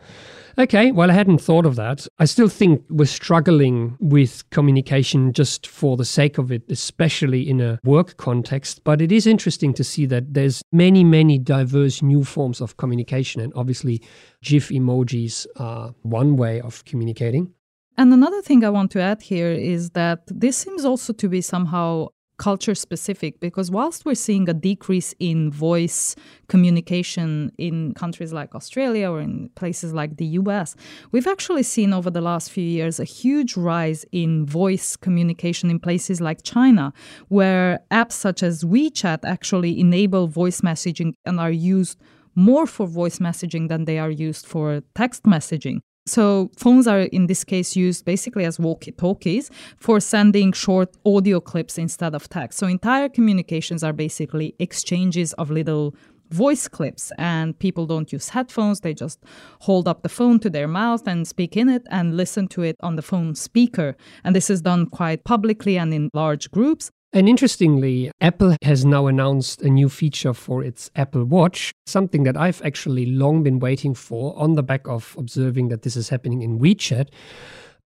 Okay, 0.56 0.92
well, 0.92 1.10
I 1.10 1.14
hadn't 1.14 1.40
thought 1.40 1.66
of 1.66 1.74
that. 1.76 2.06
I 2.18 2.26
still 2.26 2.48
think 2.48 2.84
we're 2.88 3.06
struggling 3.06 3.96
with 4.00 4.48
communication 4.50 5.32
just 5.32 5.66
for 5.66 5.96
the 5.96 6.04
sake 6.04 6.38
of 6.38 6.52
it, 6.52 6.62
especially 6.68 7.48
in 7.48 7.60
a 7.60 7.80
work 7.82 8.16
context. 8.16 8.82
But 8.84 9.00
it 9.00 9.10
is 9.10 9.26
interesting 9.26 9.74
to 9.74 9.84
see 9.84 10.06
that 10.06 10.34
there's 10.34 10.62
many, 10.70 11.02
many 11.02 11.38
diverse 11.38 12.02
new 12.02 12.22
forms 12.22 12.60
of 12.60 12.76
communication. 12.76 13.40
And 13.40 13.52
obviously, 13.56 14.00
GIF 14.42 14.68
emojis 14.68 15.46
are 15.56 15.94
one 16.02 16.36
way 16.36 16.60
of 16.60 16.84
communicating. 16.84 17.52
And 17.96 18.12
another 18.12 18.42
thing 18.42 18.64
I 18.64 18.70
want 18.70 18.90
to 18.92 19.00
add 19.00 19.22
here 19.22 19.50
is 19.50 19.90
that 19.90 20.22
this 20.26 20.56
seems 20.56 20.84
also 20.84 21.12
to 21.12 21.28
be 21.28 21.40
somehow 21.40 22.08
culture 22.36 22.74
specific 22.74 23.38
because 23.40 23.70
whilst 23.70 24.04
we're 24.04 24.14
seeing 24.14 24.48
a 24.48 24.54
decrease 24.54 25.14
in 25.20 25.50
voice 25.50 26.16
communication 26.48 27.52
in 27.58 27.94
countries 27.94 28.32
like 28.32 28.54
Australia 28.54 29.10
or 29.10 29.20
in 29.20 29.48
places 29.54 29.92
like 29.92 30.16
the 30.16 30.26
US, 30.40 30.74
we've 31.12 31.26
actually 31.26 31.62
seen 31.62 31.92
over 31.92 32.10
the 32.10 32.20
last 32.20 32.50
few 32.50 32.64
years 32.64 32.98
a 32.98 33.04
huge 33.04 33.56
rise 33.56 34.04
in 34.12 34.44
voice 34.46 34.96
communication 34.96 35.70
in 35.70 35.78
places 35.78 36.20
like 36.20 36.42
China, 36.42 36.92
where 37.28 37.80
apps 37.90 38.12
such 38.12 38.42
as 38.42 38.64
WeChat 38.64 39.20
actually 39.24 39.78
enable 39.78 40.26
voice 40.26 40.60
messaging 40.60 41.14
and 41.24 41.38
are 41.38 41.52
used 41.52 41.98
more 42.34 42.66
for 42.66 42.86
voice 42.86 43.18
messaging 43.20 43.68
than 43.68 43.84
they 43.84 43.98
are 43.98 44.10
used 44.10 44.46
for 44.46 44.82
text 44.94 45.22
messaging. 45.22 45.78
So 46.06 46.50
phones 46.58 46.86
are 46.86 47.00
in 47.00 47.28
this 47.28 47.44
case 47.44 47.76
used 47.76 48.04
basically 48.04 48.44
as 48.44 48.58
walkie-talkies 48.58 49.50
for 49.78 50.00
sending 50.00 50.52
short 50.52 50.94
audio 51.06 51.40
clips 51.40 51.78
instead 51.78 52.14
of 52.14 52.28
text. 52.28 52.58
So 52.58 52.66
entire 52.66 53.08
communications 53.08 53.82
are 53.82 53.94
basically 53.94 54.54
exchanges 54.58 55.32
of 55.34 55.50
little 55.50 55.94
voice 56.30 56.68
clips 56.68 57.10
and 57.16 57.58
people 57.58 57.86
don't 57.86 58.12
use 58.12 58.28
headphones. 58.28 58.80
They 58.80 58.92
just 58.92 59.18
hold 59.60 59.88
up 59.88 60.02
the 60.02 60.10
phone 60.10 60.40
to 60.40 60.50
their 60.50 60.68
mouth 60.68 61.06
and 61.06 61.26
speak 61.26 61.56
in 61.56 61.70
it 61.70 61.86
and 61.90 62.18
listen 62.18 62.48
to 62.48 62.62
it 62.62 62.76
on 62.80 62.96
the 62.96 63.02
phone 63.02 63.34
speaker. 63.34 63.96
And 64.24 64.36
this 64.36 64.50
is 64.50 64.60
done 64.60 64.86
quite 64.86 65.24
publicly 65.24 65.78
and 65.78 65.94
in 65.94 66.10
large 66.12 66.50
groups 66.50 66.90
And 67.14 67.28
interestingly, 67.28 68.10
Apple 68.20 68.56
has 68.62 68.84
now 68.84 69.06
announced 69.06 69.62
a 69.62 69.68
new 69.68 69.88
feature 69.88 70.34
for 70.34 70.64
its 70.64 70.90
Apple 70.96 71.24
Watch, 71.24 71.72
something 71.86 72.24
that 72.24 72.36
I've 72.36 72.60
actually 72.62 73.06
long 73.06 73.44
been 73.44 73.60
waiting 73.60 73.94
for 73.94 74.36
on 74.36 74.54
the 74.54 74.64
back 74.64 74.88
of 74.88 75.14
observing 75.16 75.68
that 75.68 75.82
this 75.82 75.94
is 75.94 76.08
happening 76.08 76.42
in 76.42 76.58
WeChat. 76.58 77.10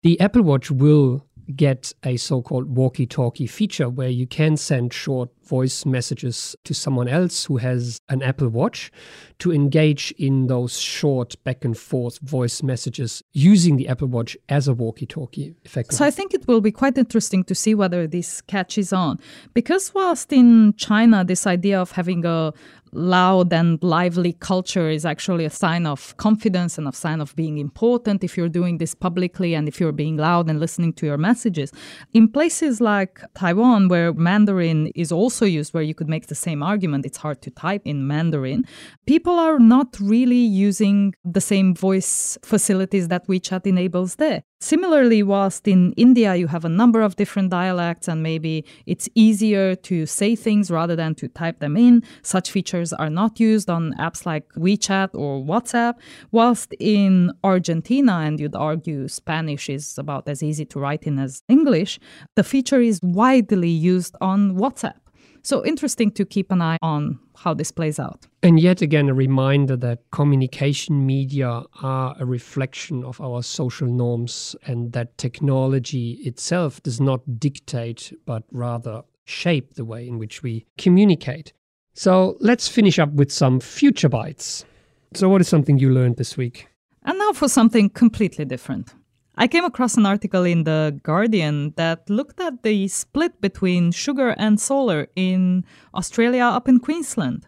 The 0.01 0.17
Apple 0.21 0.43
Watch 0.43 0.71
will 0.71 1.25
get 1.55 1.93
a 2.03 2.17
so 2.17 2.41
called 2.41 2.75
walkie 2.75 3.05
talkie 3.05 3.47
feature 3.47 3.89
where 3.89 4.09
you 4.09 4.27
can 4.27 4.57
send 4.57 4.93
short 4.93 5.29
voice 5.47 5.85
messages 5.85 6.55
to 6.65 6.73
someone 6.73 7.07
else 7.07 7.45
who 7.45 7.57
has 7.57 8.01
an 8.09 8.21
Apple 8.21 8.49
Watch 8.49 8.91
to 9.39 9.53
engage 9.53 10.11
in 10.17 10.47
those 10.47 10.79
short 10.79 11.41
back 11.43 11.63
and 11.63 11.77
forth 11.77 12.19
voice 12.19 12.61
messages 12.61 13.23
using 13.33 13.77
the 13.77 13.87
Apple 13.87 14.07
Watch 14.07 14.37
as 14.49 14.67
a 14.67 14.73
walkie 14.73 15.05
talkie. 15.05 15.55
So 15.89 16.05
I 16.05 16.11
think 16.11 16.33
it 16.33 16.47
will 16.47 16.61
be 16.61 16.71
quite 16.71 16.97
interesting 16.97 17.43
to 17.45 17.55
see 17.55 17.73
whether 17.73 18.07
this 18.07 18.41
catches 18.41 18.91
on. 18.91 19.19
Because 19.53 19.93
whilst 19.93 20.33
in 20.33 20.73
China, 20.73 21.23
this 21.23 21.47
idea 21.47 21.79
of 21.79 21.91
having 21.91 22.25
a 22.25 22.53
loud 22.91 23.53
and 23.53 23.81
lively 23.83 24.33
culture 24.33 24.89
is 24.89 25.05
actually 25.05 25.45
a 25.45 25.49
sign 25.49 25.85
of 25.85 26.15
confidence 26.17 26.77
and 26.77 26.87
a 26.87 26.93
sign 26.93 27.21
of 27.21 27.35
being 27.35 27.57
important 27.57 28.23
if 28.23 28.37
you're 28.37 28.49
doing 28.49 28.77
this 28.77 28.93
publicly 28.95 29.53
and 29.53 29.67
if 29.67 29.79
you're 29.79 29.91
being 29.91 30.17
loud 30.17 30.49
and 30.49 30.59
listening 30.59 30.93
to 30.93 31.05
your 31.05 31.17
messages. 31.17 31.71
In 32.13 32.27
places 32.29 32.81
like 32.81 33.21
Taiwan, 33.35 33.87
where 33.87 34.13
Mandarin 34.13 34.87
is 34.95 35.11
also 35.11 35.45
used, 35.45 35.73
where 35.73 35.83
you 35.83 35.93
could 35.93 36.09
make 36.09 36.27
the 36.27 36.35
same 36.35 36.63
argument, 36.63 37.05
it's 37.05 37.17
hard 37.17 37.41
to 37.43 37.51
type 37.51 37.81
in 37.85 38.07
Mandarin, 38.07 38.65
people 39.05 39.33
are 39.33 39.59
not 39.59 39.97
really 39.99 40.35
using 40.35 41.13
the 41.23 41.41
same 41.41 41.75
voice 41.75 42.37
facilities 42.43 43.07
that 43.09 43.27
WeChat 43.27 43.65
enables 43.65 44.15
there. 44.15 44.43
Similarly, 44.59 45.21
whilst 45.21 45.67
in 45.67 45.91
India 45.97 46.35
you 46.35 46.47
have 46.47 46.65
a 46.65 46.69
number 46.69 47.01
of 47.01 47.15
different 47.15 47.51
dialects 47.51 48.07
and 48.07 48.23
maybe 48.23 48.65
it's 48.87 49.07
easier 49.13 49.75
to 49.75 50.07
say 50.07 50.35
things 50.35 50.71
rather 50.71 50.95
than 50.95 51.13
to 51.15 51.27
type 51.27 51.59
them 51.59 51.77
in, 51.77 52.01
such 52.23 52.49
features 52.49 52.91
are 52.91 53.11
not 53.11 53.39
used 53.39 53.69
on 53.69 53.93
apps 53.99 54.25
like 54.25 54.51
WeChat 54.53 55.09
or 55.13 55.43
WhatsApp. 55.43 55.93
Whilst 56.31 56.73
in 56.79 57.31
Argentina, 57.43 58.13
and 58.25 58.39
you'd 58.39 58.55
argue 58.55 59.07
Spanish 59.07 59.69
is 59.69 59.95
about 59.99 60.27
as 60.27 60.41
easy 60.41 60.65
to 60.65 60.79
write 60.79 61.03
in 61.03 61.19
as 61.19 61.43
English, 61.47 61.99
the 62.35 62.43
feature 62.43 62.81
is 62.81 62.99
widely 63.03 63.69
used 63.69 64.15
on 64.21 64.55
WhatsApp. 64.55 65.06
So 65.47 65.63
interesting 65.63 66.11
to 66.11 66.25
keep 66.25 66.51
an 66.51 66.61
eye 66.61 66.77
on 66.81 67.19
how 67.37 67.53
this 67.53 67.71
plays 67.71 67.99
out. 67.99 68.27
And 68.43 68.59
yet 68.59 68.81
again, 68.81 69.07
a 69.07 69.13
reminder 69.13 69.77
that 69.77 69.99
communication 70.11 71.05
media 71.05 71.63
are 71.81 72.17
a 72.19 72.25
reflection 72.25 73.01
of 73.05 73.21
our 73.21 73.41
social 73.41 73.87
norms 73.87 74.57
and 74.65 74.91
that 74.91 75.17
technology 75.17 76.19
itself 76.25 76.83
does 76.83 76.99
not 76.99 77.39
dictate, 77.39 78.11
but 78.25 78.43
rather 78.51 79.03
shape 79.23 79.75
the 79.75 79.85
way 79.85 80.05
in 80.05 80.17
which 80.17 80.43
we 80.43 80.65
communicate. 80.77 81.53
So 81.93 82.35
let's 82.41 82.67
finish 82.67 82.99
up 82.99 83.13
with 83.13 83.31
some 83.31 83.61
future 83.61 84.09
bites. 84.09 84.65
So, 85.13 85.29
what 85.29 85.39
is 85.39 85.47
something 85.47 85.79
you 85.79 85.93
learned 85.93 86.17
this 86.17 86.35
week? 86.35 86.67
And 87.03 87.17
now 87.17 87.31
for 87.31 87.47
something 87.47 87.89
completely 87.91 88.43
different. 88.43 88.93
I 89.39 89.47
came 89.47 89.65
across 89.65 89.97
an 89.97 90.07
article 90.07 90.45
in 90.45 90.63
The 90.63 90.99
Guardian 91.03 91.73
that 91.77 92.09
looked 92.09 92.39
at 92.39 92.63
the 92.63 92.87
split 92.87 93.39
between 93.39 93.91
sugar 93.91 94.29
and 94.29 94.59
solar 94.59 95.09
in 95.15 95.63
Australia 95.93 96.43
up 96.43 96.67
in 96.67 96.79
Queensland. 96.79 97.45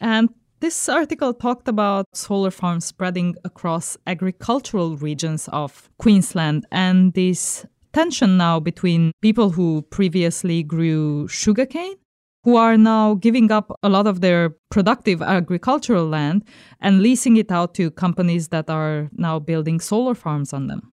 And 0.00 0.28
this 0.60 0.88
article 0.88 1.34
talked 1.34 1.66
about 1.66 2.06
solar 2.14 2.52
farms 2.52 2.84
spreading 2.84 3.34
across 3.44 3.96
agricultural 4.06 4.96
regions 4.96 5.48
of 5.52 5.90
Queensland 5.98 6.66
and 6.70 7.12
this 7.14 7.66
tension 7.92 8.36
now 8.36 8.60
between 8.60 9.10
people 9.20 9.50
who 9.50 9.82
previously 9.90 10.62
grew 10.62 11.26
sugarcane 11.26 11.96
who 12.44 12.54
are 12.54 12.76
now 12.76 13.14
giving 13.14 13.50
up 13.50 13.76
a 13.82 13.88
lot 13.88 14.06
of 14.06 14.20
their 14.20 14.50
productive 14.70 15.20
agricultural 15.20 16.06
land 16.06 16.44
and 16.80 17.02
leasing 17.02 17.36
it 17.36 17.50
out 17.50 17.74
to 17.74 17.90
companies 17.90 18.48
that 18.48 18.70
are 18.70 19.10
now 19.12 19.40
building 19.40 19.80
solar 19.80 20.14
farms 20.14 20.52
on 20.52 20.68
them. 20.68 20.92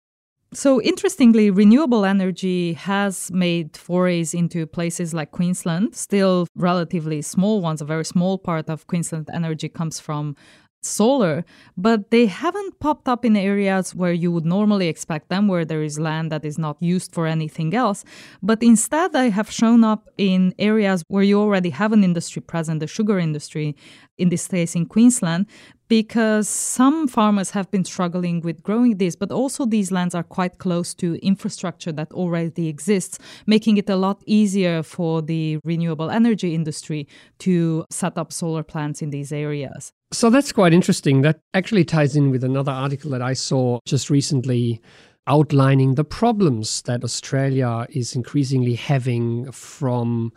So, 0.53 0.83
interestingly, 0.83 1.49
renewable 1.51 2.05
energy 2.05 2.73
has 2.73 3.31
made 3.31 3.77
forays 3.77 4.35
into 4.35 4.67
places 4.67 5.15
like 5.15 5.31
Queensland, 5.31 5.95
still 5.95 6.49
relatively 6.57 7.23
small 7.23 7.61
ones. 7.61 7.81
A 7.81 7.85
very 7.85 8.05
small 8.05 8.37
part 8.37 8.69
of 8.69 8.89
Queensland 8.89 9.31
energy 9.33 9.69
comes 9.69 10.01
from 10.01 10.35
solar, 10.83 11.45
but 11.77 12.11
they 12.11 12.27
haven't 12.27 12.81
popped 12.81 13.09
up 13.09 13.25
in 13.25 13.37
areas 13.37 13.95
where 13.95 14.13
you 14.13 14.33
would 14.33 14.47
normally 14.47 14.89
expect 14.89 15.29
them, 15.29 15.49
where 15.49 15.65
there 15.65 15.83
is 15.83 15.99
land 15.99 16.33
that 16.33 16.45
is 16.45 16.59
not 16.59 16.77
used 16.81 17.13
for 17.13 17.27
anything 17.27 17.75
else. 17.75 18.05
But 18.43 18.63
instead, 18.63 19.13
they 19.13 19.31
have 19.31 19.51
shown 19.51 19.85
up 19.85 20.09
in 20.17 20.55
areas 20.59 21.03
where 21.09 21.23
you 21.23 21.41
already 21.41 21.71
have 21.71 21.93
an 21.93 22.05
industry 22.05 22.43
present, 22.43 22.81
the 22.81 22.87
sugar 22.87 23.19
industry, 23.19 23.77
in 24.19 24.29
this 24.29 24.47
case 24.47 24.75
in 24.75 24.87
Queensland, 24.87 25.47
because 25.89 26.49
some 26.49 27.09
farmers 27.09 27.51
have 27.51 27.71
been 27.71 27.85
struggling 27.85 28.41
with 28.43 28.63
growing 28.63 28.99
this, 28.99 29.17
but 29.17 29.33
also 29.33 29.67
these 29.67 29.91
lands 29.91 30.15
are 30.15 30.23
quite 30.23 30.59
close 30.59 30.95
to 30.95 31.15
infrastructure 31.17 31.91
that 31.91 32.13
already 32.13 32.69
exists, 32.69 33.19
making 33.47 33.77
it 33.77 33.91
a 33.91 33.97
lot 33.97 34.23
easier 34.27 34.83
for 34.83 35.21
the 35.21 35.59
renewable 35.65 36.11
energy 36.11 36.55
industry 36.55 37.09
to 37.39 37.85
set 37.91 38.17
up 38.17 38.33
solar 38.33 38.63
plants 38.63 39.03
in 39.03 39.11
these 39.11 39.33
areas. 39.33 39.93
So 40.13 40.29
that's 40.29 40.51
quite 40.51 40.73
interesting. 40.73 41.23
That 41.23 41.41
actually 41.55 41.85
ties 41.85 42.17
in 42.17 42.31
with 42.31 42.43
another 42.43 42.73
article 42.73 43.13
that 43.13 43.23
I 43.23 43.33
saw 43.33 43.79
just 43.85 44.11
recently 44.11 44.81
outlining 45.29 45.95
the 45.95 46.05
problems 46.05 46.83
that 46.83 47.05
Australia 47.05 47.87
is 47.91 48.17
increasingly 48.17 48.75
having 48.75 49.53
from 49.53 50.33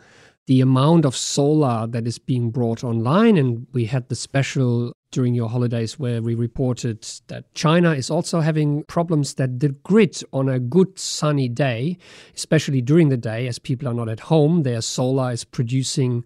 the 0.46 0.60
amount 0.60 1.04
of 1.04 1.16
solar 1.16 1.86
that 1.88 2.06
is 2.06 2.18
being 2.18 2.50
brought 2.50 2.84
online. 2.84 3.36
And 3.36 3.66
we 3.72 3.86
had 3.86 4.08
the 4.08 4.14
special 4.14 4.92
during 5.10 5.34
your 5.34 5.48
holidays 5.48 5.98
where 5.98 6.22
we 6.22 6.34
reported 6.34 7.04
that 7.28 7.52
China 7.54 7.92
is 7.92 8.10
also 8.10 8.40
having 8.40 8.84
problems 8.84 9.34
that 9.34 9.58
the 9.58 9.70
grid 9.70 10.22
on 10.32 10.48
a 10.48 10.60
good 10.60 10.98
sunny 10.98 11.48
day, 11.48 11.96
especially 12.36 12.80
during 12.80 13.08
the 13.08 13.16
day, 13.16 13.48
as 13.48 13.58
people 13.58 13.88
are 13.88 13.94
not 13.94 14.08
at 14.08 14.20
home, 14.20 14.62
their 14.62 14.82
solar 14.82 15.32
is 15.32 15.44
producing 15.44 16.24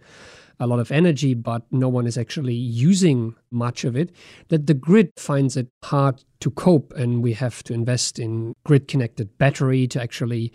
a 0.60 0.66
lot 0.66 0.80
of 0.80 0.90
energy, 0.90 1.34
but 1.34 1.62
no 1.70 1.88
one 1.88 2.06
is 2.06 2.18
actually 2.18 2.54
using 2.54 3.34
much 3.50 3.84
of 3.84 3.96
it, 3.96 4.14
that 4.48 4.66
the 4.66 4.74
grid 4.74 5.12
finds 5.16 5.56
it 5.56 5.68
hard 5.84 6.24
to 6.40 6.50
cope. 6.50 6.92
And 6.94 7.22
we 7.22 7.32
have 7.34 7.62
to 7.64 7.74
invest 7.74 8.18
in 8.18 8.54
grid 8.64 8.88
connected 8.88 9.38
battery 9.38 9.86
to 9.88 10.02
actually 10.02 10.52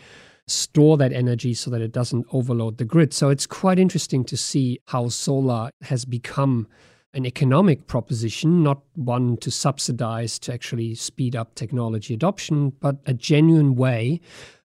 store 0.48 0.98
that 0.98 1.14
energy 1.14 1.54
so 1.54 1.72
that 1.72 1.82
it 1.82 1.94
doesn't 1.94 2.26
overload 2.32 2.78
the 2.78 2.86
grid. 2.86 3.14
So 3.14 3.30
it's 3.30 3.48
quite 3.48 3.80
interesting 3.80 4.26
to 4.26 4.36
see 4.36 4.80
how 4.88 5.08
solar 5.10 5.70
has 5.84 6.04
become 6.04 6.68
an 7.14 7.26
economic 7.26 7.88
proposition, 7.88 8.64
not 8.64 8.82
one 8.96 9.38
to 9.38 9.52
subsidize 9.52 10.40
to 10.40 10.54
actually 10.54 10.96
speed 10.96 11.36
up 11.36 11.54
technology 11.56 12.14
adoption, 12.14 12.72
but 12.82 12.98
a 13.06 13.14
genuine 13.14 13.76
way 13.76 14.20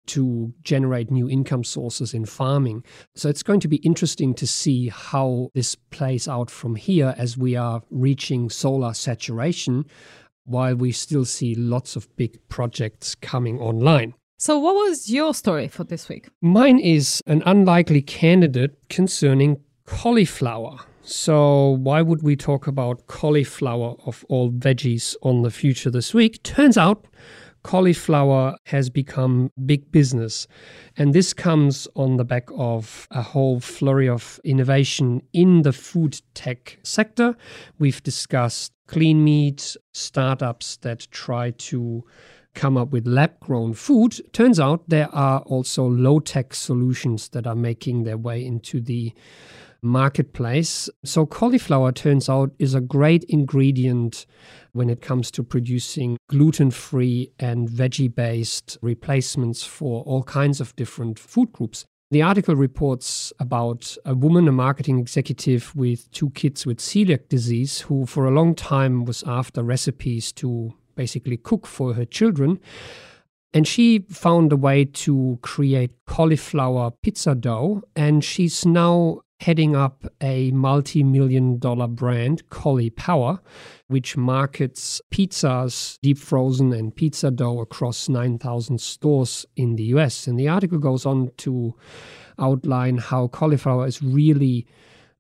to 0.07 0.53
generate 0.62 1.11
new 1.11 1.29
income 1.29 1.64
sources 1.64 2.14
in 2.14 2.25
farming. 2.25 2.85
So 3.14 3.29
it's 3.29 3.43
going 3.43 3.61
to 3.61 3.69
be 3.69 3.77
interesting 3.77 4.35
to 4.35 4.47
see 4.47 4.88
how 4.88 5.51
this 5.55 5.75
plays 5.75 6.29
out 6.29 6.51
from 6.51 6.77
here 6.77 7.14
as 7.17 7.38
we 7.38 7.57
are 7.57 7.83
reaching 7.90 8.51
solar 8.51 8.95
saturation 8.95 9.87
while 10.45 10.75
we 10.75 10.93
still 10.93 11.25
see 11.25 11.55
lots 11.55 11.97
of 11.97 12.14
big 12.17 12.38
projects 12.49 13.14
coming 13.14 13.59
online. 13.59 14.14
So, 14.37 14.59
what 14.59 14.75
was 14.75 15.09
your 15.09 15.33
story 15.33 15.69
for 15.69 15.85
this 15.85 16.09
week? 16.09 16.29
Mine 16.43 16.79
is 16.79 17.23
an 17.27 17.43
unlikely 17.47 18.03
candidate 18.03 18.77
concerning 18.90 19.61
cauliflower. 19.87 20.81
So, 21.03 21.71
why 21.71 22.03
would 22.03 22.23
we 22.23 22.35
talk 22.37 22.67
about 22.67 23.07
cauliflower 23.07 23.95
of 24.05 24.25
all 24.29 24.51
veggies 24.51 25.14
on 25.23 25.43
the 25.43 25.51
future 25.51 25.90
this 25.90 26.12
week? 26.12 26.43
Turns 26.43 26.77
out 26.77 27.07
cauliflower 27.64 28.55
has 28.66 28.88
become 28.88 29.50
big 29.66 29.90
business. 29.90 30.46
And 30.96 31.12
this 31.12 31.33
comes 31.33 31.88
on 31.96 32.16
the 32.16 32.24
back 32.24 32.48
of 32.57 33.09
a 33.11 33.22
whole 33.22 33.59
flurry 33.59 34.09
of 34.09 34.38
innovation 34.44 35.22
in 35.33 35.62
the 35.62 35.72
food 35.72 36.20
tech 36.35 36.79
sector. 36.85 37.37
We've 37.79 38.03
discussed 38.03 38.72
clean 38.87 39.24
meat, 39.24 39.77
startups 39.92 40.77
that 40.79 41.09
try 41.11 41.50
to 41.50 42.05
come 42.55 42.77
up 42.77 42.90
with 42.90 43.07
lab 43.07 43.40
grown 43.40 43.72
food. 43.74 44.20
Turns 44.33 44.61
out 44.61 44.88
there 44.88 45.12
are 45.12 45.40
also 45.40 45.85
low 45.85 46.20
tech 46.20 46.55
solutions 46.55 47.31
that 47.31 47.46
are 47.46 47.57
making 47.57 48.05
their 48.05 48.18
way 48.18 48.44
into 48.44 48.81
the 48.81 49.12
marketplace. 49.85 50.88
So, 51.05 51.27
cauliflower 51.27 51.92
turns 51.92 52.29
out 52.29 52.51
is 52.59 52.75
a 52.75 52.81
great 52.81 53.25
ingredient 53.25 54.27
when 54.73 54.90
it 54.90 55.01
comes 55.01 55.31
to 55.33 55.42
producing 55.42 56.16
gluten 56.29 56.70
free 56.70 57.31
and 57.38 57.68
veggie 57.68 58.12
based 58.12 58.79
replacements 58.83 59.62
for 59.62 60.03
all 60.03 60.23
kinds 60.23 60.61
of 60.61 60.75
different 60.77 61.18
food 61.18 61.53
groups. 61.53 61.85
The 62.11 62.23
article 62.23 62.55
reports 62.55 63.33
about 63.40 63.97
a 64.05 64.14
woman, 64.14 64.47
a 64.47 64.53
marketing 64.53 64.99
executive 64.99 65.75
with 65.75 66.11
two 66.12 66.31
kids 66.31 66.64
with 66.64 66.79
celiac 66.79 67.29
disease, 67.29 67.81
who 67.81 68.07
for 68.07 68.27
a 68.27 68.31
long 68.31 68.55
time 68.55 69.05
was 69.05 69.25
after 69.27 69.62
recipes 69.62 70.31
to 70.35 70.75
basically 70.94 71.37
cook 71.37 71.66
for 71.66 71.94
her 71.94 72.05
children. 72.05 72.61
And 73.53 73.66
she 73.66 74.01
found 74.11 74.53
a 74.53 74.57
way 74.57 74.85
to 74.85 75.38
create 75.42 75.92
cauliflower 76.07 76.92
pizza 77.03 77.35
dough, 77.35 77.83
and 77.97 78.23
she's 78.23 78.66
now 78.66 79.20
heading 79.40 79.75
up 79.75 80.07
a 80.20 80.51
multi 80.53 81.03
million 81.03 81.59
dollar 81.59 81.88
brand, 81.88 82.49
Caulipower, 82.49 83.40
which 83.88 84.16
markets 84.16 85.01
pizzas, 85.11 85.99
deep 86.03 86.18
frozen, 86.18 86.73
and 86.73 86.94
pizza 86.94 87.31
dough 87.31 87.61
across 87.61 88.09
9,000 88.09 88.81
stores 88.81 89.44
in 89.57 89.77
the 89.77 89.85
US. 89.85 90.27
And 90.27 90.38
the 90.38 90.49
article 90.49 90.79
goes 90.79 91.05
on 91.05 91.31
to 91.38 91.75
outline 92.38 92.99
how 92.99 93.29
cauliflower 93.29 93.87
is 93.87 94.03
really 94.03 94.66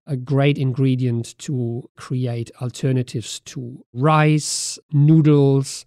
a 0.06 0.16
great 0.16 0.58
ingredient 0.58 1.36
to 1.38 1.88
create 1.96 2.50
alternatives 2.60 3.40
to 3.40 3.84
rice, 3.92 4.78
noodles, 4.92 5.84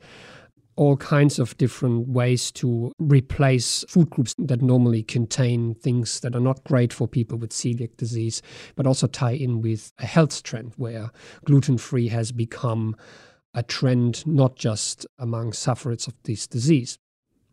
all 0.77 0.95
kinds 0.95 1.39
of 1.39 1.57
different 1.57 2.07
ways 2.07 2.51
to 2.51 2.91
replace 2.99 3.83
food 3.89 4.09
groups 4.09 4.33
that 4.37 4.61
normally 4.61 5.03
contain 5.03 5.75
things 5.75 6.19
that 6.21 6.35
are 6.35 6.39
not 6.39 6.63
great 6.63 6.93
for 6.93 7.07
people 7.07 7.37
with 7.37 7.49
celiac 7.49 7.97
disease, 7.97 8.41
but 8.75 8.87
also 8.87 9.07
tie 9.07 9.31
in 9.31 9.61
with 9.61 9.91
a 9.97 10.05
health 10.05 10.43
trend 10.43 10.73
where 10.77 11.09
gluten 11.45 11.77
free 11.77 12.07
has 12.07 12.31
become 12.31 12.95
a 13.53 13.63
trend 13.63 14.25
not 14.27 14.55
just 14.55 15.05
among 15.17 15.51
sufferers 15.51 16.07
of 16.07 16.13
this 16.23 16.47
disease. 16.47 16.99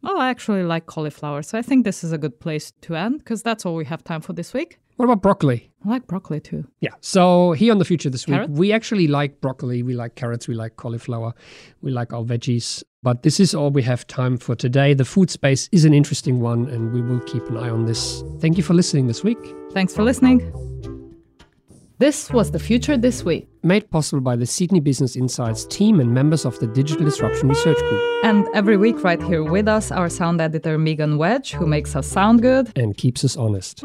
Oh, 0.06 0.18
I 0.18 0.28
actually 0.28 0.62
like 0.62 0.86
cauliflower, 0.86 1.42
so 1.42 1.58
I 1.58 1.62
think 1.62 1.84
this 1.84 2.04
is 2.04 2.12
a 2.12 2.18
good 2.18 2.38
place 2.40 2.72
to 2.82 2.94
end 2.94 3.18
because 3.18 3.42
that's 3.42 3.64
all 3.64 3.74
we 3.74 3.84
have 3.86 4.04
time 4.04 4.20
for 4.20 4.32
this 4.32 4.52
week. 4.52 4.78
What 4.96 5.06
about 5.06 5.22
broccoli? 5.22 5.70
I 5.84 5.88
like 5.88 6.06
broccoli 6.06 6.40
too. 6.40 6.66
Yeah. 6.80 6.94
So 7.00 7.52
here 7.52 7.72
on 7.72 7.78
the 7.78 7.84
future 7.84 8.10
this 8.10 8.28
week, 8.28 8.42
we 8.48 8.72
actually 8.72 9.08
like 9.08 9.40
broccoli, 9.40 9.82
we 9.82 9.94
like 9.94 10.14
carrots, 10.14 10.46
we 10.46 10.54
like 10.54 10.76
cauliflower, 10.76 11.34
we 11.82 11.90
like 11.90 12.12
our 12.12 12.22
veggies. 12.22 12.84
But 13.02 13.22
this 13.22 13.40
is 13.40 13.54
all 13.54 13.70
we 13.70 13.82
have 13.82 14.06
time 14.06 14.38
for 14.38 14.54
today. 14.54 14.94
The 14.94 15.04
food 15.04 15.30
space 15.30 15.68
is 15.72 15.84
an 15.84 15.92
interesting 15.92 16.40
one, 16.40 16.68
and 16.68 16.92
we 16.92 17.02
will 17.02 17.20
keep 17.20 17.46
an 17.48 17.56
eye 17.56 17.68
on 17.68 17.86
this. 17.86 18.22
Thank 18.38 18.56
you 18.56 18.62
for 18.62 18.72
listening 18.72 19.08
this 19.08 19.22
week. 19.24 19.38
Thanks 19.72 19.94
for 19.94 20.04
listening. 20.04 20.93
This 21.98 22.30
was 22.32 22.50
The 22.50 22.58
Future 22.58 22.96
This 22.96 23.24
Week. 23.24 23.48
Made 23.62 23.88
possible 23.88 24.20
by 24.20 24.34
the 24.34 24.46
Sydney 24.46 24.80
Business 24.80 25.14
Insights 25.14 25.64
team 25.64 26.00
and 26.00 26.12
members 26.12 26.44
of 26.44 26.58
the 26.58 26.66
Digital 26.66 27.04
Disruption 27.04 27.48
Research 27.48 27.78
Group 27.78 28.24
And 28.24 28.46
every 28.52 28.76
week, 28.76 29.04
right 29.04 29.22
here 29.22 29.44
with 29.44 29.68
us, 29.68 29.92
our 29.92 30.08
sound 30.08 30.40
editor 30.40 30.76
Megan 30.76 31.18
Wedge, 31.18 31.52
who 31.52 31.66
makes 31.66 31.94
us 31.94 32.06
sound 32.08 32.42
good. 32.42 32.72
and 32.76 32.96
keeps 32.96 33.24
us 33.24 33.36
honest. 33.36 33.84